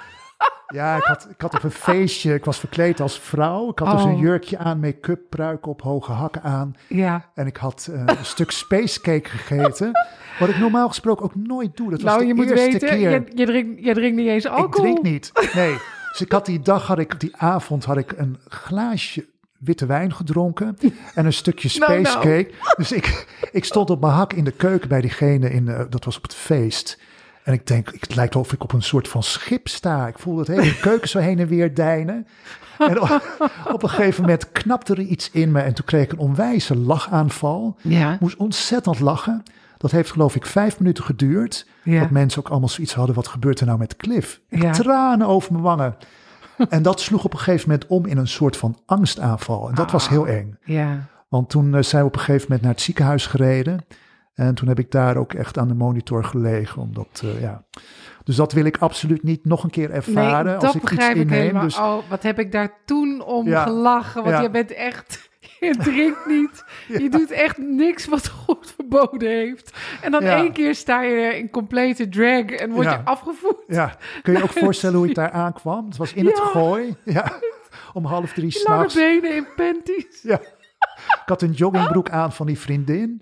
[0.73, 3.69] Ja, ik had, ik had op een feestje, ik was verkleed als vrouw.
[3.69, 4.11] Ik had dus Oh.
[4.11, 6.75] een jurkje aan, make-up, pruik op, hoge hakken aan.
[6.87, 9.91] Ja, En ik had eh, een stuk spacecake gegeten.
[10.39, 11.89] Wat ik normaal gesproken ook nooit doe.
[11.89, 12.99] Dat was nou de je moet eerste weten, keer.
[13.09, 14.93] je, je, drinkt, je drinkt niet eens ik alcohol.
[14.93, 15.73] drink niet, nee.
[16.11, 19.25] Dus ik had die dag, had ik, die avond had ik een glaasje
[19.57, 20.77] witte wijn gedronken
[21.15, 22.05] en een stukje Nou, nou.
[22.05, 22.51] spacecake.
[22.77, 26.05] Dus ik, ik stond op mijn hak in de keuken bij diegene, in, eh, dat
[26.05, 26.99] was op het feest.
[27.49, 30.07] En ik denk, het lijkt of ik op een soort van schip sta.
[30.07, 32.27] Ik voelde het hele keuken zo heen en weer deinen.
[32.77, 33.01] En
[33.73, 36.77] op, een gegeven moment knapte er iets in me en toen kreeg ik een onwijze
[36.77, 37.75] lachaanval.
[37.81, 39.43] Ja, moest ontzettend lachen.
[39.77, 41.67] Dat heeft geloof ik vijf minuten geduurd.
[41.83, 41.99] ja.
[41.99, 44.39] Dat mensen ook allemaal zoiets hadden, wat gebeurt er nou met Cliff?
[44.49, 44.71] Ik Ja.
[44.71, 45.95] Tranen over mijn wangen.
[46.69, 49.69] en dat sloeg op een gegeven moment om in een soort van angstaanval.
[49.69, 50.29] En dat was heel Ah.
[50.33, 50.57] eng.
[50.63, 51.07] ja.
[51.29, 53.85] Want toen eh, zijn we op een gegeven moment naar het ziekenhuis gereden.
[54.39, 56.81] En toen heb ik daar ook echt aan de monitor gelegen.
[56.81, 57.63] Omdat, eh, ja.
[58.23, 60.91] Dus dat wil ik absoluut niet nog een keer ervaren nee, als dat ik iets
[60.91, 61.39] begrijp ik inneem.
[61.39, 61.63] helemaal.
[61.63, 63.63] Dus Oh, wat heb ik daar toen om Ja.
[63.63, 64.23] gelachen.
[64.23, 64.41] Want Ja.
[64.41, 65.27] je bent echt...
[65.59, 66.63] Je drinkt niet.
[67.03, 69.77] Je doet echt niks wat God verboden heeft.
[70.01, 73.63] En dan één keer sta je in complete drag en word je afgevoerd.
[73.67, 75.85] ja, kun je ook voorstellen hoe ik daar aankwam?
[75.85, 76.95] Het was in het gooi.
[77.03, 77.31] Ja,
[77.93, 78.93] om half drie Lange s'nachts.
[78.95, 80.21] benen in panties.
[80.21, 80.39] Ja.
[81.09, 83.21] Ik had een joggingbroek aan van die vriendin.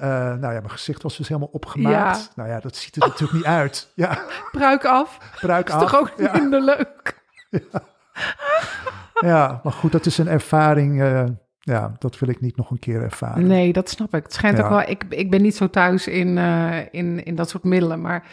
[0.00, 2.18] Eh, nou ja, mijn gezicht was dus helemaal opgemaakt.
[2.18, 2.32] Ja.
[2.34, 3.92] Nou ja, dat ziet er natuurlijk niet uit.
[3.94, 4.18] Ja,
[4.52, 5.18] Pruik af.
[5.40, 5.80] pruik Is af.
[5.80, 7.18] toch ook ja, minder leuk?
[9.20, 11.02] ja, maar goed, dat is een ervaring.
[11.02, 11.24] eh,
[11.60, 13.46] ja, dat wil ik niet nog een keer ervaren.
[13.46, 14.22] Nee, dat snap ik.
[14.22, 14.62] Het schijnt Ja.
[14.64, 14.80] ook wel.
[14.80, 18.00] Ik, ik ben niet zo thuis in, eh, in, in dat soort middelen.
[18.00, 18.24] Maar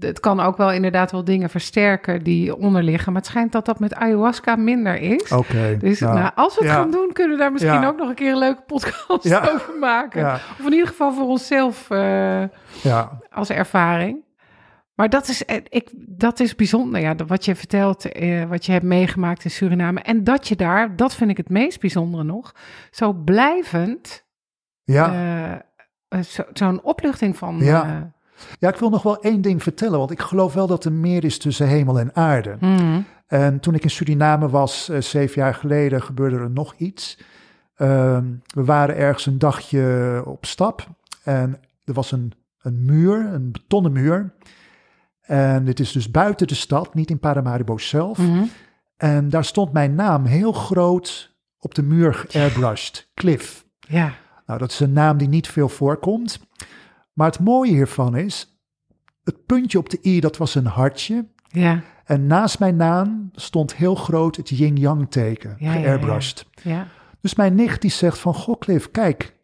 [0.00, 3.12] het kan ook wel inderdaad wel dingen versterken die onderliggen.
[3.12, 5.32] Maar het schijnt dat dat met ayahuasca minder is.
[5.32, 5.76] Oké.
[5.78, 6.76] Dus nou, nou, als we het ja.
[6.80, 7.86] gaan doen, kunnen we daar misschien Ja.
[7.86, 9.08] ook nog een keer een leuke podcast
[9.54, 10.34] over maken.
[10.34, 12.42] Of in ieder geval voor onszelf eh,
[12.82, 14.22] ja, als ervaring.
[14.94, 18.72] Maar dat is, eh, ik, dat is bijzonder, ja, wat je vertelt, eh, wat je
[18.72, 20.00] hebt meegemaakt in Suriname.
[20.00, 22.54] En dat je daar, dat vind ik het meest bijzondere nog,
[22.90, 24.24] zo blijvend,
[24.82, 25.12] ja.
[25.12, 25.52] eh,
[26.18, 27.56] eh, zo- zo'n opluchting van.
[27.58, 28.12] Ja.
[28.58, 29.98] ja, ik wil nog wel één ding vertellen.
[29.98, 32.56] Want ik geloof wel dat er meer is tussen hemel en aarde.
[32.60, 37.18] hmm, En toen ik in Suriname was, zeven jaar geleden, gebeurde er nog iets.
[37.74, 40.86] Ehm, we waren ergens een dagje op stap
[41.24, 44.32] en er was een, een muur, een betonnen muur.
[45.26, 48.18] En dit is dus buiten de stad, niet in Paramaribo zelf.
[48.18, 48.44] mhm.
[48.96, 53.64] En daar stond mijn naam heel groot op de muur geairbrushed, Cliff.
[53.78, 54.12] Ja,
[54.46, 56.40] Nou, dat is een naam die niet veel voorkomt.
[57.12, 58.58] Maar het mooie hiervan is,
[59.24, 61.26] het puntje op de i, dat was een hartje.
[61.48, 65.72] ja, En naast mijn naam stond heel groot het yin-yang teken, ja.
[65.72, 66.46] geairbrushed.
[66.62, 66.86] ja,
[67.20, 69.34] Dus mijn nicht die zegt van, goh Cliff, kijk,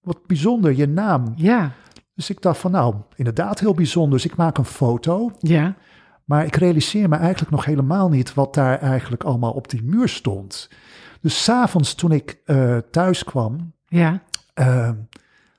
[0.00, 1.32] wat bijzonder, je naam.
[1.36, 1.70] ja,
[2.14, 4.18] Dus ik dacht van, nou, inderdaad heel bijzonder.
[4.18, 5.74] Dus ik maak een foto, ja,
[6.24, 10.08] maar ik realiseer me eigenlijk nog helemaal niet wat daar eigenlijk allemaal op die muur
[10.08, 10.68] stond.
[11.20, 14.22] Dus s'avonds toen ik eh, thuis kwam, ja,
[14.54, 14.90] eh,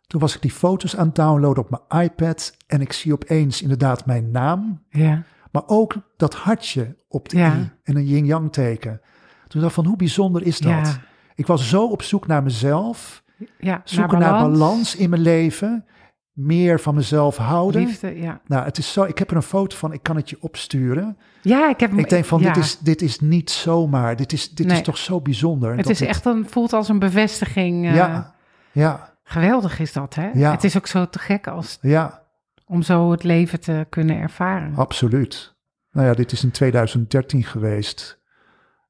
[0.08, 3.62] toen was ik die foto's aan het downloaden op mijn iPad en ik zie opeens
[3.62, 7.56] inderdaad mijn naam, ja, maar ook dat hartje op de Ja.
[7.56, 9.02] i en een yin-yang teken.
[9.48, 10.72] Toen dacht ik van, hoe bijzonder is dat?
[10.72, 11.02] ja,
[11.36, 13.24] Ik was zo op zoek naar mezelf,
[13.58, 13.82] ja.
[13.84, 14.96] zoeken naar balans.
[14.96, 15.86] in mijn leven,
[16.34, 17.86] meer van mezelf houden.
[17.86, 18.42] Liefde, ja.
[18.46, 21.18] Nou, het is zo, ik heb er een foto van, ik kan het je opsturen.
[21.42, 22.00] Ja, ik heb hem.
[22.00, 22.54] Ik denk van, ja.
[22.54, 24.78] dit, is, dit is niet zomaar, dit is, dit Nee.
[24.78, 25.78] is toch zo bijzonder.
[25.78, 27.86] Het is echt een, voelt als een bevestiging.
[27.86, 28.36] eh, Ja,
[28.72, 30.30] ja, Geweldig is dat, hè?
[30.34, 30.52] Ja.
[30.52, 32.22] Het is ook zo te gek als, ja,
[32.66, 34.76] om zo het leven te kunnen ervaren.
[34.76, 35.56] absoluut.
[35.92, 38.22] Nou ja, dit is in 2013 geweest.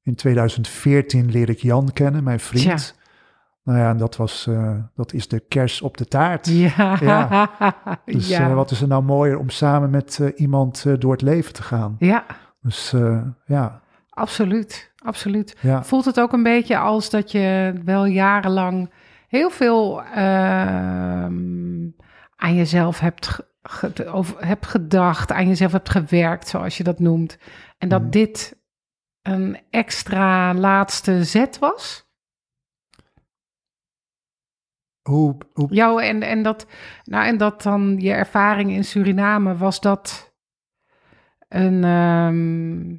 [0.03, 2.63] In 2014 leer ik Jan kennen, mijn vriend.
[2.63, 2.93] Tja.
[3.63, 6.47] Nou ja, en dat, was, eh, dat is de kers op de taart.
[6.47, 7.49] Ja, Ja.
[8.05, 8.49] Dus ja.
[8.49, 11.63] eh, wat is er nou mooier om samen met eh, iemand door het leven te
[11.63, 11.95] gaan?
[11.99, 12.25] ja,
[12.61, 12.93] Dus
[13.45, 15.57] ja, absoluut, absoluut.
[15.61, 18.91] ja, Voelt het ook een beetje als dat je wel jarenlang
[19.27, 21.87] heel veel ehm,
[22.35, 27.37] aan jezelf hebt, ge- hebt gedacht, aan jezelf hebt gewerkt, zoals je dat noemt.
[27.77, 28.09] En dat Mhm.
[28.09, 28.57] dit
[29.21, 32.11] een extra laatste zet was?
[35.03, 36.65] Hoe, hoe, Jou en, en, dat,
[37.03, 40.33] nou, en dat dan je ervaring in Suriname, was dat
[41.49, 41.83] een.
[41.83, 42.95] ehm,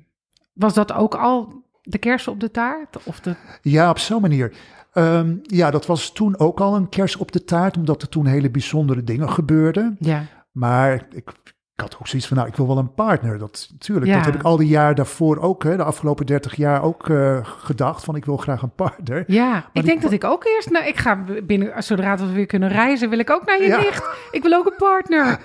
[0.53, 3.05] was dat ook al de kers op de taart?
[3.05, 4.57] Of de, ja, op zo'n manier.
[4.93, 8.27] Ehm, ja, dat was toen ook al een kers op de taart, omdat er toen
[8.27, 9.97] hele bijzondere dingen gebeurden.
[10.01, 11.33] ja, Maar ik,
[11.77, 13.39] ik had ook zoiets van, nou, ik wil wel een partner.
[13.39, 16.83] Dat, natuurlijk, dat heb ik al die jaar daarvoor ook, hè, de afgelopen 30 jaar
[16.83, 19.25] ook uh, gedacht van, ik wil graag een partner.
[19.27, 22.69] Ja, ik denk dat ik ook eerst, nou, ik ga binnen, zodra we weer kunnen
[22.69, 23.79] reizen, wil ik ook naar je ja.
[23.79, 24.05] nicht.
[24.31, 25.41] Ik wil ook een partner.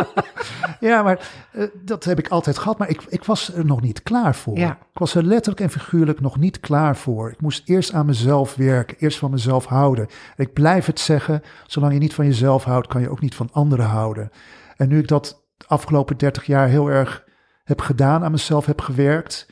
[0.88, 4.02] ja, maar uh, dat heb ik altijd gehad, maar ik, ik was er nog niet
[4.02, 4.58] klaar voor.
[4.58, 4.70] Ja.
[4.70, 7.30] Ik was er letterlijk en figuurlijk nog niet klaar voor.
[7.30, 10.06] Ik moest eerst aan mezelf werken, eerst van mezelf houden.
[10.36, 13.48] Ik blijf het zeggen, zolang je niet van jezelf houdt, kan je ook niet van
[13.52, 14.30] anderen houden.
[14.76, 17.24] En nu ik dat afgelopen 30 jaar heel erg
[17.64, 19.48] heb gedaan, aan mezelf heb gewerkt,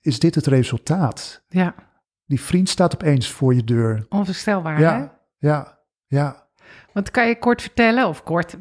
[0.00, 1.44] is dit het resultaat.
[1.48, 1.74] Ja.
[2.26, 4.06] Die vriend staat opeens voor je deur.
[4.08, 5.06] Onvoorstelbaar, ja, hè?
[5.48, 6.46] Ja, ja.
[6.92, 8.56] Want kan je kort vertellen, of kort,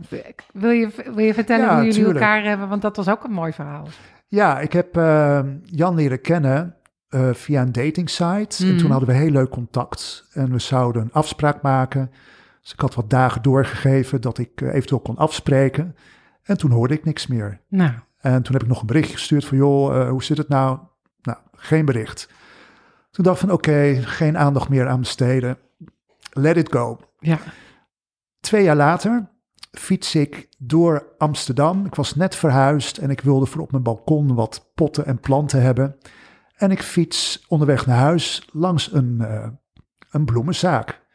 [0.53, 2.69] wil je, wil je vertellen hoe jullie elkaar hebben?
[2.69, 3.87] Want dat was ook een mooi verhaal.
[4.27, 6.75] Ja, ik heb uh, Jan leren kennen
[7.09, 8.65] uh, via een dating site.
[8.65, 8.91] En toen mhm.
[8.91, 10.29] hadden we heel leuk contact.
[10.33, 12.11] En we zouden een afspraak maken.
[12.61, 15.95] Dus ik had wat dagen doorgegeven dat ik uh, eventueel kon afspreken.
[16.47, 17.61] En toen hoorde ik niks meer.
[17.67, 17.91] Nou.
[18.17, 20.79] En toen heb ik nog een bericht gestuurd van, joh, uh, hoe zit het nou?
[21.21, 22.29] Nou, geen bericht.
[23.11, 25.57] Toen dacht ik van, oké, geen aandacht meer aan besteden.
[26.31, 26.99] Let it go.
[27.19, 27.39] Ja.
[28.39, 29.29] Twee jaar later
[29.77, 31.85] fiets ik door Amsterdam.
[31.85, 35.61] Ik was net verhuisd en ik wilde voor op mijn balkon wat potten en planten
[35.61, 35.95] hebben.
[36.55, 39.47] En ik fiets onderweg naar huis langs een, uh,
[40.11, 41.05] een bloemenzaak.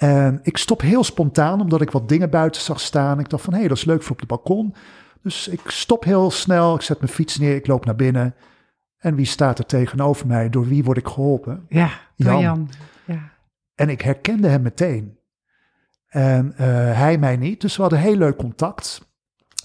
[0.00, 3.18] En ik stop heel spontaan, omdat ik wat dingen buiten zag staan.
[3.18, 4.74] Ik dacht van, hé, hey, dat is leuk voor op de balkon.
[5.22, 8.34] Dus ik stop heel snel, ik zet mijn fiets neer, ik loop naar binnen.
[8.98, 10.48] En wie staat er tegenover mij?
[10.48, 11.66] Door wie word ik geholpen?
[11.68, 12.40] Ja, Jan.
[12.40, 12.70] Jan.
[13.04, 13.32] Ja.
[13.74, 15.18] En ik herkende hem meteen.
[16.06, 16.58] En uh,
[16.96, 19.12] hij mij niet, dus we hadden heel leuk contact.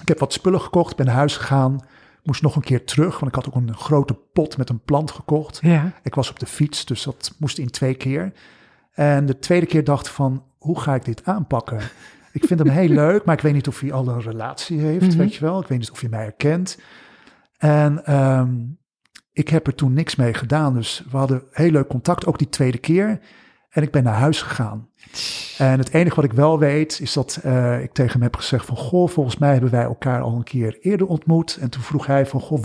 [0.02, 1.80] Ik heb wat spullen gekocht, ben naar huis gegaan.
[2.24, 5.12] Moest nog een keer terug, want ik had ook een grote pot met een plant
[5.12, 5.60] gekocht.
[5.62, 5.94] Ja.
[6.04, 8.34] Ik was op de fiets, dus dat moest in twee keer.
[8.96, 11.80] En de tweede keer dacht van, hoe ga ik dit aanpakken?
[12.32, 15.08] Ik vind hem heel leuk, maar ik weet niet of hij al een relatie heeft,
[15.08, 15.18] mhm.
[15.18, 15.62] weet je wel.
[15.62, 16.80] Ik weet niet of hij mij herkent.
[17.58, 18.78] En um,
[19.32, 20.74] ik heb er toen niks mee gedaan.
[20.74, 23.20] Dus we hadden heel leuk contact, ook die tweede keer.
[23.70, 24.90] En ik ben naar huis gegaan.
[25.58, 28.66] En het enige wat ik wel weet, is dat uh, ik tegen hem heb gezegd
[28.66, 28.78] van...
[28.78, 31.58] Goh, volgens mij hebben wij elkaar al een keer eerder ontmoet.
[31.62, 32.64] En toen vroeg hij van, goh,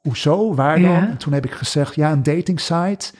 [0.00, 1.08] hoezo, waar dan?
[1.08, 3.12] En toen heb ik gezegd, ja, een dating site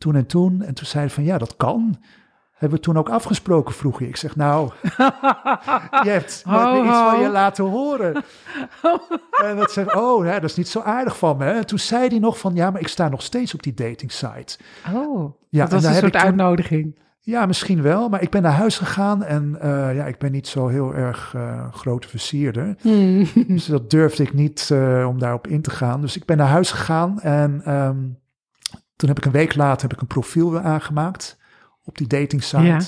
[0.00, 0.62] toen en toen.
[0.62, 1.98] En toen zei hij van ja, dat kan.
[2.52, 4.00] Hebben we toen ook afgesproken, vroeg.
[4.00, 4.70] Ik zeg nou,
[6.04, 8.14] je hebt ho, iets van je laten horen.
[9.46, 11.44] en dat zei oh, ja, dat is niet zo aardig van me.
[11.44, 14.12] En toen zei hij nog van ja, maar ik sta nog steeds op die dating
[14.12, 14.58] site.
[14.94, 16.98] Oh, ja, dat was een soort uitnodiging.
[17.20, 18.08] Ja, misschien wel.
[18.08, 21.32] Maar ik ben naar huis gegaan en uh, ja, ik ben niet zo heel erg
[21.36, 22.76] uh, grote versierder.
[22.80, 23.26] Hmm.
[23.46, 26.00] dus dat durfde ik niet uh, om daarop in te gaan.
[26.00, 28.19] Dus ik ben naar huis gegaan en um,
[29.00, 31.38] toen heb ik een week later heb ik een profiel weer aangemaakt
[31.84, 32.86] op die dating site.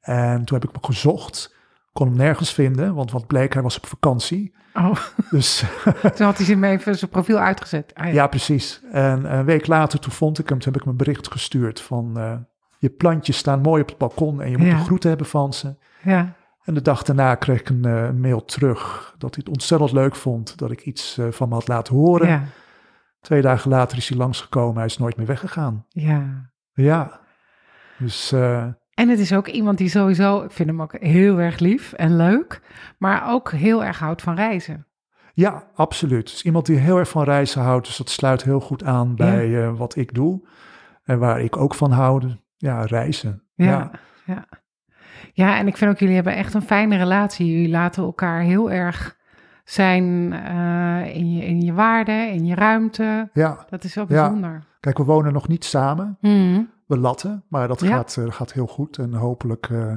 [0.00, 1.54] En toen heb ik me gezocht,
[1.92, 4.54] kon hem nergens vinden, want wat bleek, hij was op vakantie.
[4.74, 4.96] Oh.
[5.30, 5.64] Dus
[6.16, 7.94] toen had hij hem even zijn profiel uitgezet.
[7.94, 8.26] Ah, ja.
[8.26, 8.80] precies.
[8.92, 11.80] En een week later, toen vond ik hem, toen heb ik me een bericht gestuurd
[11.80, 12.34] van uh,
[12.78, 14.72] je plantjes staan mooi op het balkon en je moet ja.
[14.72, 15.74] een groeten hebben van ze.
[16.02, 16.34] Ja.
[16.64, 20.14] En de dag daarna kreeg ik een uh, mail terug dat hij het ontzettend leuk
[20.14, 22.28] vond dat ik iets uh, van me had laten horen.
[22.28, 22.44] Ja.
[23.24, 24.76] Twee dagen later is hij langsgekomen.
[24.76, 25.86] Hij is nooit meer weggegaan.
[25.88, 26.50] Ja.
[26.72, 27.20] Ja.
[27.98, 28.32] Dus...
[28.32, 31.92] Uh, en het is ook iemand die sowieso, ik vind hem ook heel erg lief
[31.92, 32.60] en leuk,
[32.98, 34.86] maar ook heel erg houdt van reizen.
[35.32, 36.28] Ja, absoluut.
[36.28, 39.48] Is iemand die heel erg van reizen houdt, dus dat sluit heel goed aan bij
[39.48, 39.66] ja.
[39.66, 40.48] uh, wat ik doe
[41.04, 42.36] en waar ik ook van hou.
[42.56, 43.42] Ja, reizen.
[43.54, 43.90] Ja, ja,
[44.26, 44.46] ja.
[45.32, 47.46] Ja, en ik vind ook, jullie hebben echt een fijne relatie.
[47.46, 49.16] Jullie laten elkaar heel erg
[49.64, 53.28] zijn uh, in, je, in je waarde, in je ruimte.
[53.32, 53.64] Ja.
[53.68, 54.50] Dat is wel bijzonder.
[54.50, 54.62] Ja.
[54.80, 56.16] Kijk, we wonen nog niet samen.
[56.20, 56.70] Mm.
[56.86, 58.98] We latten, maar dat gaat, uh, gaat heel goed.
[58.98, 59.92] En hopelijk uh,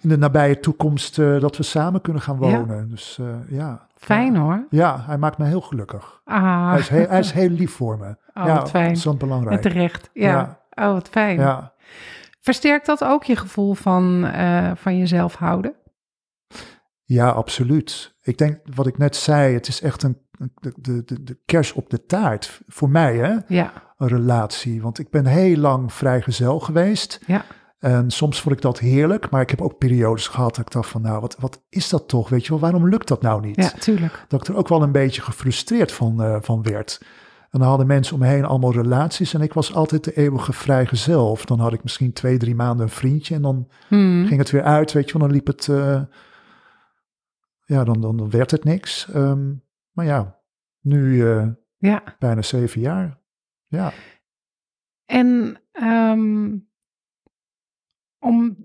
[0.00, 2.76] in de nabije toekomst dat we samen kunnen gaan wonen.
[2.76, 2.84] Ja.
[2.88, 3.86] Dus ja.
[3.96, 4.66] Fijn hoor.
[4.70, 6.20] Ja, hij maakt me heel gelukkig.
[6.24, 6.70] Ah.
[6.70, 8.16] Hij, is heel, hij is heel lief voor me.
[8.34, 8.94] Oh, ja, wat fijn.
[8.94, 9.56] Dat is belangrijk.
[9.64, 10.58] En terecht, ja.
[10.70, 11.38] Oh, wat fijn.
[11.38, 11.72] Ja.
[12.40, 14.30] Versterkt dat ook je gevoel van,
[14.76, 15.74] van jezelf houden?
[17.04, 18.14] Ja, absoluut.
[18.22, 20.18] Ik denk wat ik net zei, het is echt een,
[20.60, 23.36] de, de, de, de kers op de taart voor mij, hè?
[23.48, 23.72] Ja.
[23.96, 24.82] Een relatie.
[24.82, 27.20] Want ik ben heel lang vrijgezel geweest.
[27.26, 27.44] Ja.
[27.78, 30.88] En soms vond ik dat heerlijk, maar ik heb ook periodes gehad dat ik dacht
[30.88, 32.28] van, nou, wat, wat is dat toch?
[32.28, 33.56] Weet je wel, waarom lukt dat nou niet?
[33.56, 34.24] Ja, tuurlijk.
[34.28, 36.98] Dat ik er ook wel een beetje gefrustreerd van, uh, van werd.
[37.50, 40.52] En dan hadden mensen om me heen allemaal relaties en ik was altijd de eeuwige
[40.52, 41.30] vrijgezel.
[41.30, 44.26] Of dan had ik misschien twee, drie maanden een vriendje en dan hmm.
[44.26, 45.26] ging het weer uit, weet je wel.
[45.26, 45.66] Dan liep het...
[45.66, 46.00] Uh,
[47.72, 49.14] ja, dan, dan, werd het niks.
[49.14, 50.40] Um, maar ja,
[50.80, 52.02] nu uh, ja.
[52.18, 53.20] bijna zeven jaar.
[53.66, 53.92] Ja.
[55.04, 56.68] En um,
[58.18, 58.56] om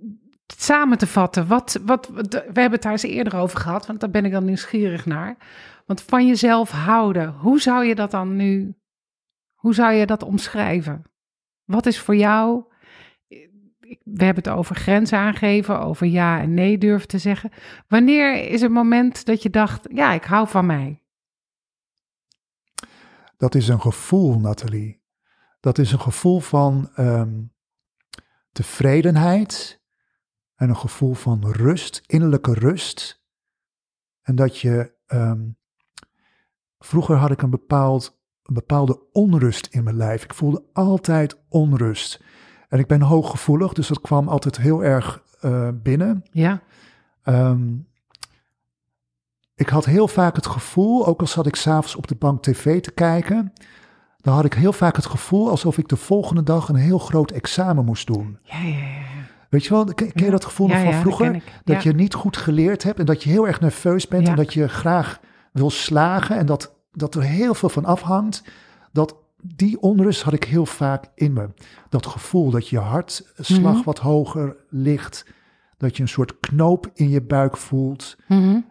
[0.55, 4.09] samen te vatten, wat, wat, we hebben het daar eens eerder over gehad, want daar
[4.09, 5.37] ben ik dan nieuwsgierig naar.
[5.85, 8.75] Want van jezelf houden, hoe zou je dat dan nu,
[9.53, 11.03] hoe zou je dat omschrijven?
[11.63, 12.63] Wat is voor jou,
[14.03, 17.51] we hebben het over grenzen aangeven, over ja en nee durven te zeggen.
[17.87, 21.01] Wanneer is het moment dat je dacht, ja, ik hou van mij?
[23.37, 25.01] Dat is een gevoel, Nathalie.
[25.59, 27.43] Dat is een gevoel van ehm,
[28.51, 29.81] tevredenheid
[30.55, 33.23] en een gevoel van rust, innerlijke rust.
[34.21, 35.49] En dat je, ehm,
[36.79, 40.23] vroeger had ik een, bepaald, een bepaalde onrust in mijn lijf.
[40.23, 42.23] Ik voelde altijd onrust.
[42.67, 46.25] En ik ben hooggevoelig, dus dat kwam altijd heel erg uh, binnen.
[46.31, 46.61] Ja.
[47.23, 47.87] Um,
[49.55, 52.81] ik had heel vaak het gevoel, ook al zat ik s'avonds op de bank tv
[52.81, 53.53] te kijken,
[54.17, 57.31] dan had ik heel vaak het gevoel alsof ik de volgende dag een heel groot
[57.31, 58.39] examen moest doen.
[58.43, 59.05] Ja, ja, ja.
[59.49, 61.43] Weet je wel, ken, je dat gevoel nog van vroeger?
[61.63, 64.53] Dat je niet goed geleerd hebt en dat je heel erg nerveus bent en dat
[64.53, 65.19] je graag
[65.51, 68.43] wil slagen en dat, dat er heel veel van afhangt.
[68.91, 71.49] Dat, die onrust had ik heel vaak in me.
[71.89, 73.83] Dat gevoel dat je hartslag mhm.
[73.83, 75.25] wat hoger ligt.
[75.77, 78.17] Dat je een soort knoop in je buik voelt.
[78.27, 78.65] Mm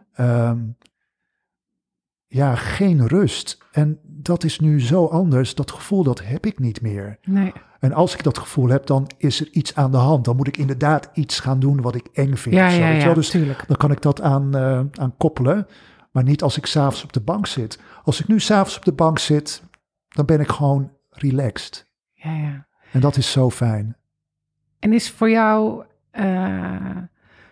[2.29, 3.59] ja, geen rust.
[3.73, 5.55] En dat is nu zo anders.
[5.55, 7.19] Dat gevoel, dat heb ik niet meer.
[7.25, 7.53] Nee.
[7.81, 10.25] En als ik dat gevoel heb, dan is er iets aan de hand.
[10.25, 12.55] Dan moet ik inderdaad iets gaan doen wat ik eng vind.
[12.55, 13.31] Ja, ja, ja, dus
[13.67, 15.67] dan kan ik dat aan, uh, aan koppelen.
[16.11, 17.81] Maar niet als ik s'avonds op de bank zit.
[18.05, 19.63] Als ik nu s'avonds op de bank zit,
[20.17, 21.87] dan ben ik gewoon relaxed.
[22.13, 22.67] Ja, ja.
[22.93, 23.97] En dat is zo fijn.
[24.79, 26.97] En is voor jou uh,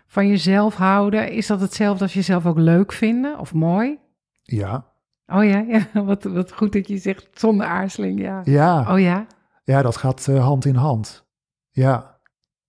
[0.06, 3.98] van jezelf houden, is dat hetzelfde als jezelf ook leuk vinden of mooi?
[4.42, 4.86] Ja.
[5.26, 5.88] Oh ja, ja.
[6.04, 8.40] Wat, wat goed dat je zegt zonder aarzeling, ja.
[8.44, 8.92] Ja.
[8.92, 9.26] Oh ja?
[9.64, 11.26] Ja, dat gaat uh, hand in hand.
[11.70, 12.18] Ja,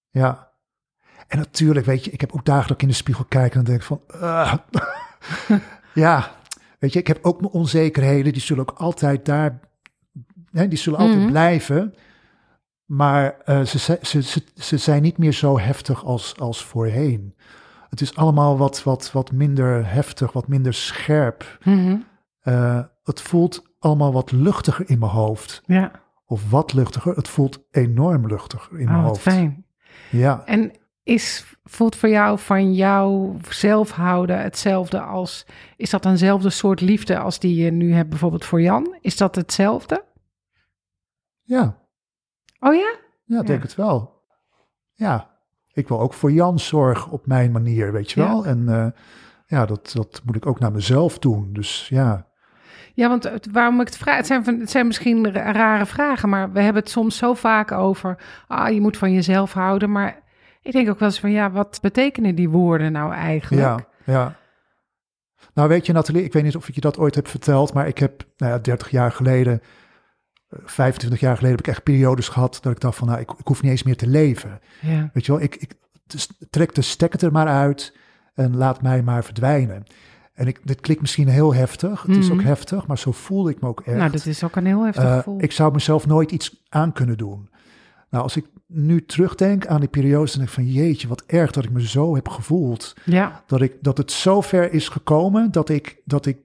[0.10, 0.52] ja.
[1.28, 4.02] En natuurlijk, weet je, ik heb ook dagelijks in de spiegel kijken en denk van...
[4.16, 4.54] Uh,
[5.94, 6.32] ja,
[6.80, 9.60] weet je, ik heb ook mijn onzekerheden, die zullen ook altijd daar...
[10.56, 11.32] Hè, die zullen altijd mm -hmm.
[11.32, 11.94] blijven.
[12.86, 17.36] Maar uh, ze, ze, ze, ze zijn niet meer zo heftig als, als voorheen.
[17.90, 21.58] Het is allemaal wat, wat, wat minder heftig, wat minder scherp.
[21.64, 22.06] Mm -hmm.
[22.44, 25.62] uh, het voelt allemaal wat luchtiger in mijn hoofd.
[25.66, 25.92] Ja.
[26.26, 27.16] Of wat luchtiger.
[27.16, 29.22] Het voelt enorm luchtiger in oh, mijn hoofd.
[29.22, 29.66] fijn.
[30.12, 30.44] Ja.
[30.46, 30.72] En
[31.04, 35.46] is, voelt voor jou van jouw zelfhouden hetzelfde als...
[35.78, 38.98] Is dat eenzelfde soort liefde als die je nu hebt bijvoorbeeld voor Jan?
[39.02, 40.04] Is dat hetzelfde?
[41.46, 41.78] Ja.
[42.60, 42.96] Oh ja?
[43.24, 44.24] Ja, ik denk het wel.
[44.94, 45.34] Ja.
[45.74, 48.46] Ik wil ook voor Jan zorgen op mijn manier, weet je wel.
[48.46, 48.88] En uh,
[49.46, 51.54] ja, dat, dat moet ik ook naar mezelf doen.
[51.54, 52.28] Dus ja.
[52.94, 56.52] Ja, want waarom ik het vraag, het zijn, van, het zijn misschien rare vragen, maar
[56.52, 59.92] we hebben het soms zo vaak over, ah, je moet van jezelf houden.
[59.92, 60.24] Maar
[60.62, 63.62] ik denk ook wel eens van, ja, wat betekenen die woorden nou eigenlijk?
[63.62, 64.36] Ja, ja.
[65.54, 67.88] Nou, weet je, Nathalie, ik weet niet of ik je dat ooit heb verteld, maar
[67.88, 69.62] ik heb, nou ja, 30 jaar geleden,
[70.50, 73.48] 25 jaar geleden heb ik echt periodes gehad dat ik dacht van, nou, ik, ik
[73.48, 74.60] hoef niet eens meer te leven.
[74.82, 75.10] Ja.
[75.14, 75.74] Weet je wel, ik, ik
[76.50, 77.98] trek de stekker er maar uit
[78.34, 79.84] en laat mij maar verdwijnen.
[80.34, 83.50] En ik, dit klinkt misschien heel heftig, het mm is ook heftig, maar zo voelde
[83.50, 83.98] ik me ook echt.
[83.98, 85.42] Nou, dat is ook een heel heftig uh, gevoel.
[85.42, 87.50] Ik zou mezelf nooit iets aan kunnen doen.
[88.10, 91.52] Nou, als ik nu terugdenk aan die periodes, dan denk ik van jeetje, wat erg
[91.52, 92.96] dat ik me zo heb gevoeld.
[93.06, 93.44] Ja.
[93.46, 96.38] Dat, ik, dat het zo ver is gekomen dat ik, dat ik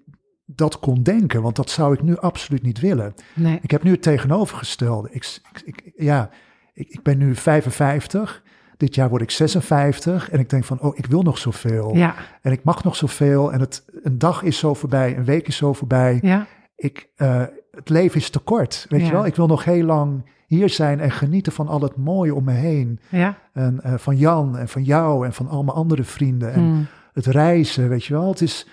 [0.55, 3.15] dat kon denken, want dat zou ik nu absoluut niet willen.
[3.35, 3.59] Nee.
[3.63, 5.09] Ik heb nu het tegenovergestelde.
[5.13, 6.31] Ik, ik, ik ja,
[6.75, 8.43] ik, ik, ben nu 55.
[8.77, 11.95] Dit jaar word ik 56 en ik denk van, oh, ik wil nog zoveel.
[11.97, 12.15] Ja.
[12.43, 13.53] En ik mag nog zoveel.
[13.53, 16.19] En het, een dag is zo voorbij, een week is zo voorbij.
[16.23, 16.47] Ja.
[16.77, 19.07] Ik, uh, het leven is te kort, weet Ja.
[19.07, 19.27] je wel.
[19.27, 22.53] Ik wil nog heel lang hier zijn en genieten van al het mooie om me
[22.53, 23.01] heen.
[23.09, 23.39] Ja.
[23.53, 26.53] En uh, van Jan en van jou en van al mijn andere vrienden.
[26.53, 26.87] En Hmm.
[27.13, 28.29] het reizen, weet je wel.
[28.29, 28.67] Het is,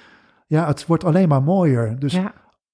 [0.48, 2.00] ja, het wordt alleen maar mooier.
[2.00, 2.34] Dus ja.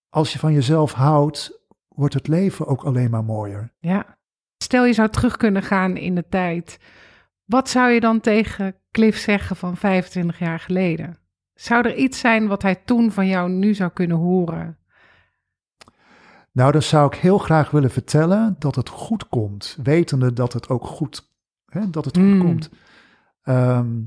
[0.10, 3.74] als je van jezelf houdt, wordt het leven ook alleen maar mooier.
[3.80, 4.18] Ja.
[4.58, 6.80] Stel je zou terug kunnen gaan in de tijd.
[7.46, 11.18] Wat zou je dan tegen Cliff zeggen van 25 jaar geleden?
[11.54, 14.78] Zou er iets zijn wat hij toen van jou nu zou kunnen horen?
[16.52, 19.78] Nou, dan zou ik heel graag willen vertellen dat het goed komt.
[19.84, 21.34] Wetende dat het ook goed,
[21.66, 22.40] hè, dat het goed Mm.
[22.40, 22.70] komt.
[23.44, 24.06] Um,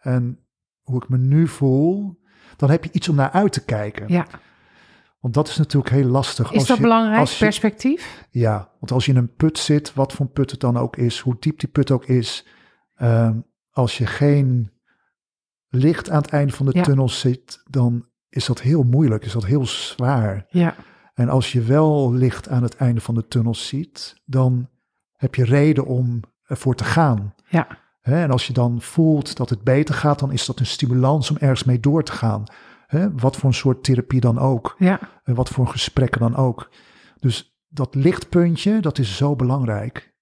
[0.00, 0.38] en
[0.82, 2.20] hoe ik me nu voel,
[2.56, 4.04] dan heb je iets om naar uit te kijken.
[4.08, 4.26] Ja.
[5.20, 6.50] Want dat is natuurlijk heel lastig.
[6.50, 8.26] Is als dat je, belangrijk, als je- perspectief?
[8.30, 11.18] Ja, want als je in een put zit, wat voor put het dan ook is,
[11.18, 12.46] hoe diep die put ook is,
[12.94, 13.38] ehm,
[13.70, 14.70] als je geen
[15.68, 16.82] licht aan het einde van de Ja.
[16.82, 20.46] tunnel zit, dan is dat heel moeilijk, is dat heel zwaar.
[20.48, 20.74] Ja.
[21.14, 24.68] En als je wel licht aan het einde van de tunnel ziet, dan
[25.12, 27.34] heb je reden om ervoor te gaan.
[27.48, 27.66] Ja.
[28.04, 31.36] En als je dan voelt dat het beter gaat, dan is dat een stimulans om
[31.36, 32.44] ergens mee door te gaan.
[33.16, 34.74] Wat voor een soort therapie dan ook.
[34.78, 35.00] Ja.
[35.22, 36.70] En wat voor gesprekken dan ook.
[37.20, 40.14] Dus dat lichtpuntje, dat is zo belangrijk.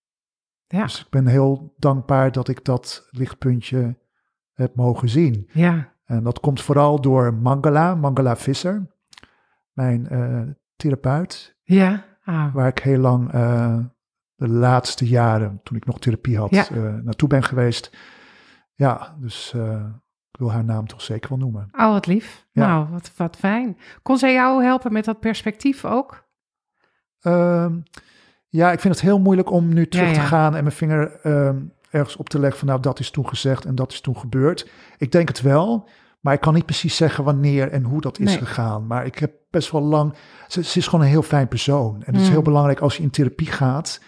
[0.66, 0.82] Ja.
[0.82, 3.98] Dus ik ben heel dankbaar dat ik dat lichtpuntje
[4.52, 5.48] heb mogen zien.
[5.52, 5.92] Ja.
[6.04, 8.96] En dat komt vooral door Mangala, Mangala Visser,
[9.72, 10.42] mijn eh,
[10.76, 12.04] therapeut, Ja.
[12.24, 12.54] Ah.
[12.54, 13.78] waar ik heel lang eh,
[14.43, 16.66] de laatste jaren, toen ik nog therapie had, Ja.
[16.68, 17.97] eh, naartoe ben geweest.
[18.74, 19.84] Ja, dus eh,
[20.32, 21.68] ik wil haar naam toch zeker wel noemen.
[21.72, 22.47] Oh, wat lief.
[22.53, 22.66] Ja.
[22.66, 23.78] Nou, wat, wat fijn.
[24.03, 26.24] Kon zij jou helpen met dat perspectief ook?
[27.20, 27.78] Ehm,
[28.49, 31.20] ja, ik vind het heel moeilijk om nu terug Ja, te gaan en mijn vinger
[31.22, 31.57] ehm,
[31.90, 34.70] ergens op te leggen van nou dat is toen gezegd en dat is toen gebeurd.
[34.99, 35.88] Ik denk het wel,
[36.20, 38.38] maar ik kan niet precies zeggen wanneer en hoe dat is Nee.
[38.38, 38.86] gegaan.
[38.86, 40.14] Maar ik heb best wel lang,
[40.49, 41.95] ze, ze is gewoon een heel fijn persoon.
[42.05, 42.32] En het is Mm.
[42.32, 44.01] heel belangrijk als je in therapie gaat,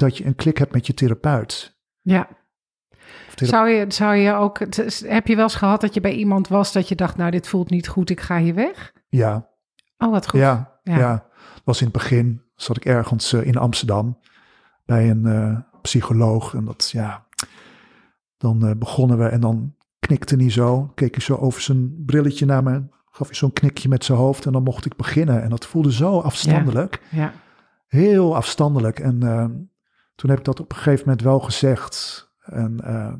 [0.00, 1.78] dat je een klik hebt met je therapeut.
[2.00, 2.28] Ja.
[3.34, 4.58] Thera- Zou je, zou je ook,
[5.04, 7.48] heb je wel eens gehad dat je bij iemand was dat je dacht, nou, dit
[7.48, 8.92] voelt niet goed, ik ga hier weg?
[9.08, 9.48] ja,
[9.98, 10.40] Oh, wat goed.
[10.40, 11.26] ja, Ja.
[11.64, 14.18] was in het begin, zat ik ergens eh, in Amsterdam
[14.84, 16.54] bij een eh, psycholoog.
[16.54, 17.26] En dat, ja,
[18.36, 22.46] dan eh, begonnen we en dan knikte hij zo, keek hij zo over zijn brilletje
[22.46, 25.42] naar me, gaf hij zo'n knikje met zijn hoofd en dan mocht ik beginnen.
[25.42, 27.32] En dat voelde zo afstandelijk, Ja.
[27.86, 28.98] heel afstandelijk.
[28.98, 29.18] En
[30.20, 33.12] toen heb ik dat op een gegeven moment wel gezegd en eh,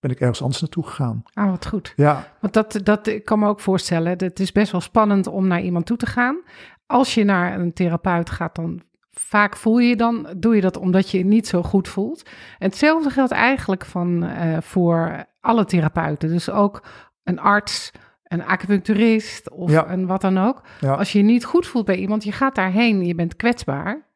[0.00, 1.22] ben ik ergens anders naartoe gegaan.
[1.34, 1.92] Ah, wat goed.
[1.96, 5.46] Ja, Want dat, dat ik kan me ook voorstellen, het is best wel spannend om
[5.46, 6.38] naar iemand toe te gaan.
[6.86, 10.76] Als je naar een therapeut gaat, dan vaak voel je je dan, doe je dat
[10.76, 12.22] omdat je je niet zo goed voelt.
[12.58, 16.28] En hetzelfde geldt eigenlijk van, eh, voor alle therapeuten.
[16.28, 16.82] Dus ook
[17.24, 17.90] een arts,
[18.24, 19.90] een acupuncturist of Ja.
[19.90, 20.62] een wat dan ook.
[20.80, 24.08] ja, Als je je niet goed voelt bij iemand, je gaat daarheen, je bent kwetsbaar.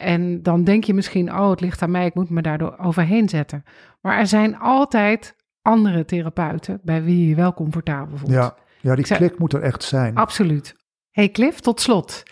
[0.00, 3.28] En dan denk je misschien, oh, het ligt aan mij, ik moet me daardoor overheen
[3.28, 3.64] zetten.
[4.00, 8.32] Maar er zijn altijd andere therapeuten bij wie je je wel comfortabel voelt.
[8.32, 10.14] ja, ja, die klik moet er echt zijn.
[10.14, 10.76] Absoluut.
[11.10, 12.22] Hey Cliff, tot slot.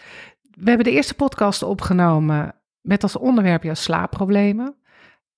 [0.43, 4.77] We hebben de eerste podcast opgenomen met als onderwerp jouw slaapproblemen.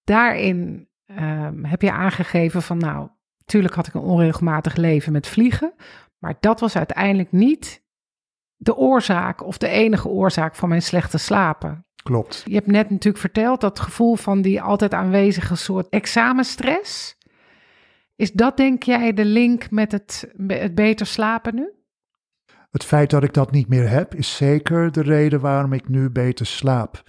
[0.04, 3.08] Daarin ehm, heb je aangegeven van, nou,
[3.38, 5.74] natuurlijk had ik een onregelmatig leven met vliegen,
[6.18, 7.82] maar dat was uiteindelijk niet
[8.56, 11.86] de oorzaak of de enige oorzaak van mijn slechte slapen.
[12.02, 12.42] Klopt.
[12.44, 17.18] Je hebt net natuurlijk verteld dat gevoel van die altijd aanwezige soort examenstress.
[18.16, 21.72] Is dat denk jij de link met het, het beter slapen nu?
[22.70, 26.10] Het feit dat ik dat niet meer heb, is zeker de reden waarom ik nu
[26.10, 27.02] beter slaap.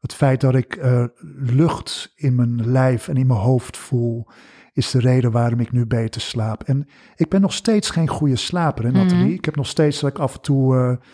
[0.00, 1.04] Het feit dat ik eh,
[1.36, 4.26] lucht in mijn lijf en in mijn hoofd voel,
[4.72, 6.62] is de reden waarom ik nu beter slaap.
[6.62, 9.24] En ik ben nog steeds geen goede slaper, hè, Nathalie.
[9.24, 9.32] Mhm.
[9.32, 11.06] Ik heb nog steeds dat ik af en toe, eh,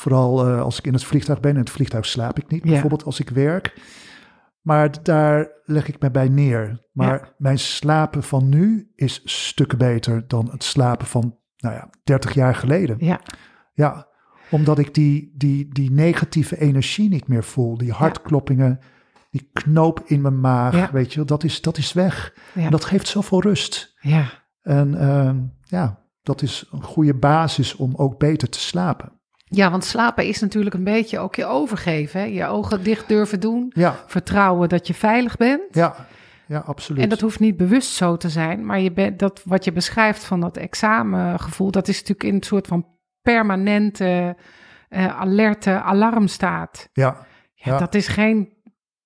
[0.00, 2.70] vooral eh, als ik in het vliegtuig ben, in het vliegtuig slaap ik niet, Ja.
[2.70, 3.74] bijvoorbeeld als ik werk.
[4.60, 6.84] Maar daar leg ik me bij neer.
[6.92, 7.34] Maar Ja.
[7.38, 12.54] mijn slapen van nu is stukken beter dan het slapen van, nou ja, 30 jaar
[12.54, 12.96] geleden.
[12.98, 13.20] Ja,
[13.74, 14.08] Ja,
[14.50, 17.76] omdat ik die, die, die negatieve energie niet meer voel.
[17.78, 18.78] Die hartkloppingen,
[19.30, 20.90] die knoop in mijn maag, Ja.
[20.92, 22.34] weet je dat is, dat is weg.
[22.54, 23.94] En dat geeft zoveel rust.
[24.00, 24.24] ja.
[24.62, 29.19] En ehm, ja, dat is een goede basis om ook beter te slapen.
[29.50, 32.20] Ja, want slapen is natuurlijk een beetje ook je overgeven.
[32.20, 32.26] Hè?
[32.26, 33.72] Je ogen dicht durven doen.
[33.74, 35.62] Ja, Vertrouwen dat je veilig bent.
[35.70, 35.94] ja,
[36.46, 37.02] ja, absoluut.
[37.02, 38.66] En dat hoeft niet bewust zo te zijn.
[38.66, 42.42] Maar je bent, dat, wat je beschrijft van dat examengevoel, dat is natuurlijk in een
[42.42, 42.86] soort van
[43.22, 44.36] permanente,
[44.88, 46.88] eh, alerte alarmstaat.
[46.92, 47.16] ja,
[47.54, 47.78] Ja, Ja.
[47.78, 48.52] Dat, is geen,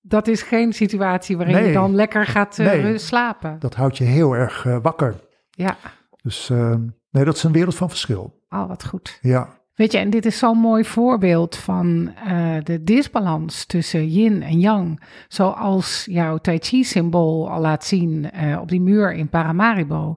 [0.01, 1.67] dat is geen situatie waarin Nee.
[1.67, 2.97] je dan lekker gaat eh, Nee.
[2.97, 3.59] slapen.
[3.59, 5.15] dat houdt je heel erg eh, wakker.
[5.49, 5.77] Ja,
[6.21, 6.81] Dus ehm,
[7.11, 8.43] nee, dat is een wereld van verschil.
[8.49, 9.17] oh wat goed.
[9.21, 14.43] Ja, Weet je, en dit is zo'n mooi voorbeeld van eh, de disbalans tussen yin
[14.43, 15.01] en yang.
[15.27, 20.15] Zoals jouw Tai Chi-symbool al laat zien eh, op die muur in Paramaribo.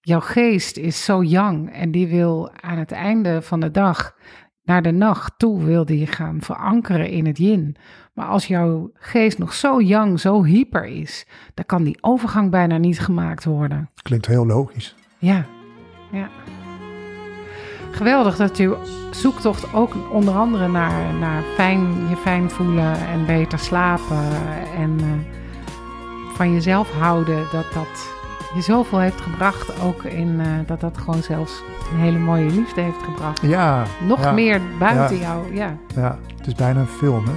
[0.00, 4.16] Jouw geest is zo yang en die wil aan het einde van de dag,
[4.62, 7.76] naar de nacht toe, wil die gaan verankeren in het yin.
[8.14, 12.76] Maar als jouw geest nog zo yang, zo hyper is, dan kan die overgang bijna
[12.76, 13.90] niet gemaakt worden.
[14.02, 14.94] klinkt heel logisch.
[15.18, 15.46] Ja,
[16.12, 16.30] ja.
[17.92, 18.76] Geweldig dat uw
[19.10, 24.28] zoektocht ook onder andere naar, naar fijn, je fijn voelen en beter slapen
[24.76, 25.06] en eh,
[26.34, 28.10] van jezelf houden, dat dat
[28.54, 29.80] je zoveel heeft gebracht.
[29.82, 31.62] Ook in eh, dat dat gewoon zelfs
[31.92, 33.40] een hele mooie liefde heeft gebracht.
[33.42, 35.22] Ja, Nog ja, meer buiten Ja.
[35.22, 35.76] jou, ja.
[35.94, 37.32] Ja, het is bijna een film, hè?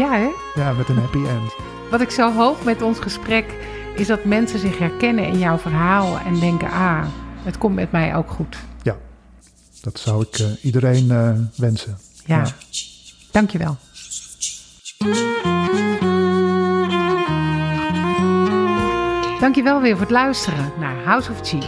[0.00, 0.28] Ja, hè?
[0.54, 1.54] Ja, met een happy end.
[1.90, 3.44] Wat ik zo hoop met ons gesprek
[3.94, 7.02] is dat mensen zich herkennen in jouw verhaal en denken, ah,
[7.42, 8.56] het komt met mij ook goed.
[9.86, 11.98] Dat zou ik eh, iedereen eh, wensen.
[12.24, 12.46] Ja, Ja.
[13.30, 13.76] dankjewel.
[19.40, 21.58] Dankjewel weer voor het luisteren naar House of Chi.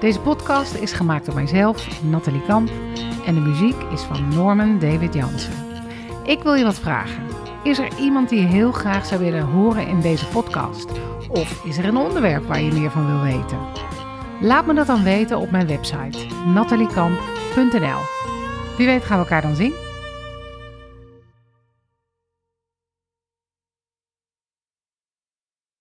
[0.00, 2.70] Deze podcast is gemaakt door mijzelf, Nathalie Kamp,
[3.26, 5.52] en de muziek is van Norman David Jansen.
[6.24, 7.22] Ik wil je wat vragen.
[7.62, 10.86] Is er iemand die je heel graag zou willen horen in deze podcast?
[11.28, 13.58] Of is er een onderwerp waar je meer van wil weten?
[14.40, 16.18] Laat me dat dan weten op mijn website
[16.54, 17.37] nataliekamp.nl.
[18.76, 19.87] Wie weet gaan we elkaar dan zien.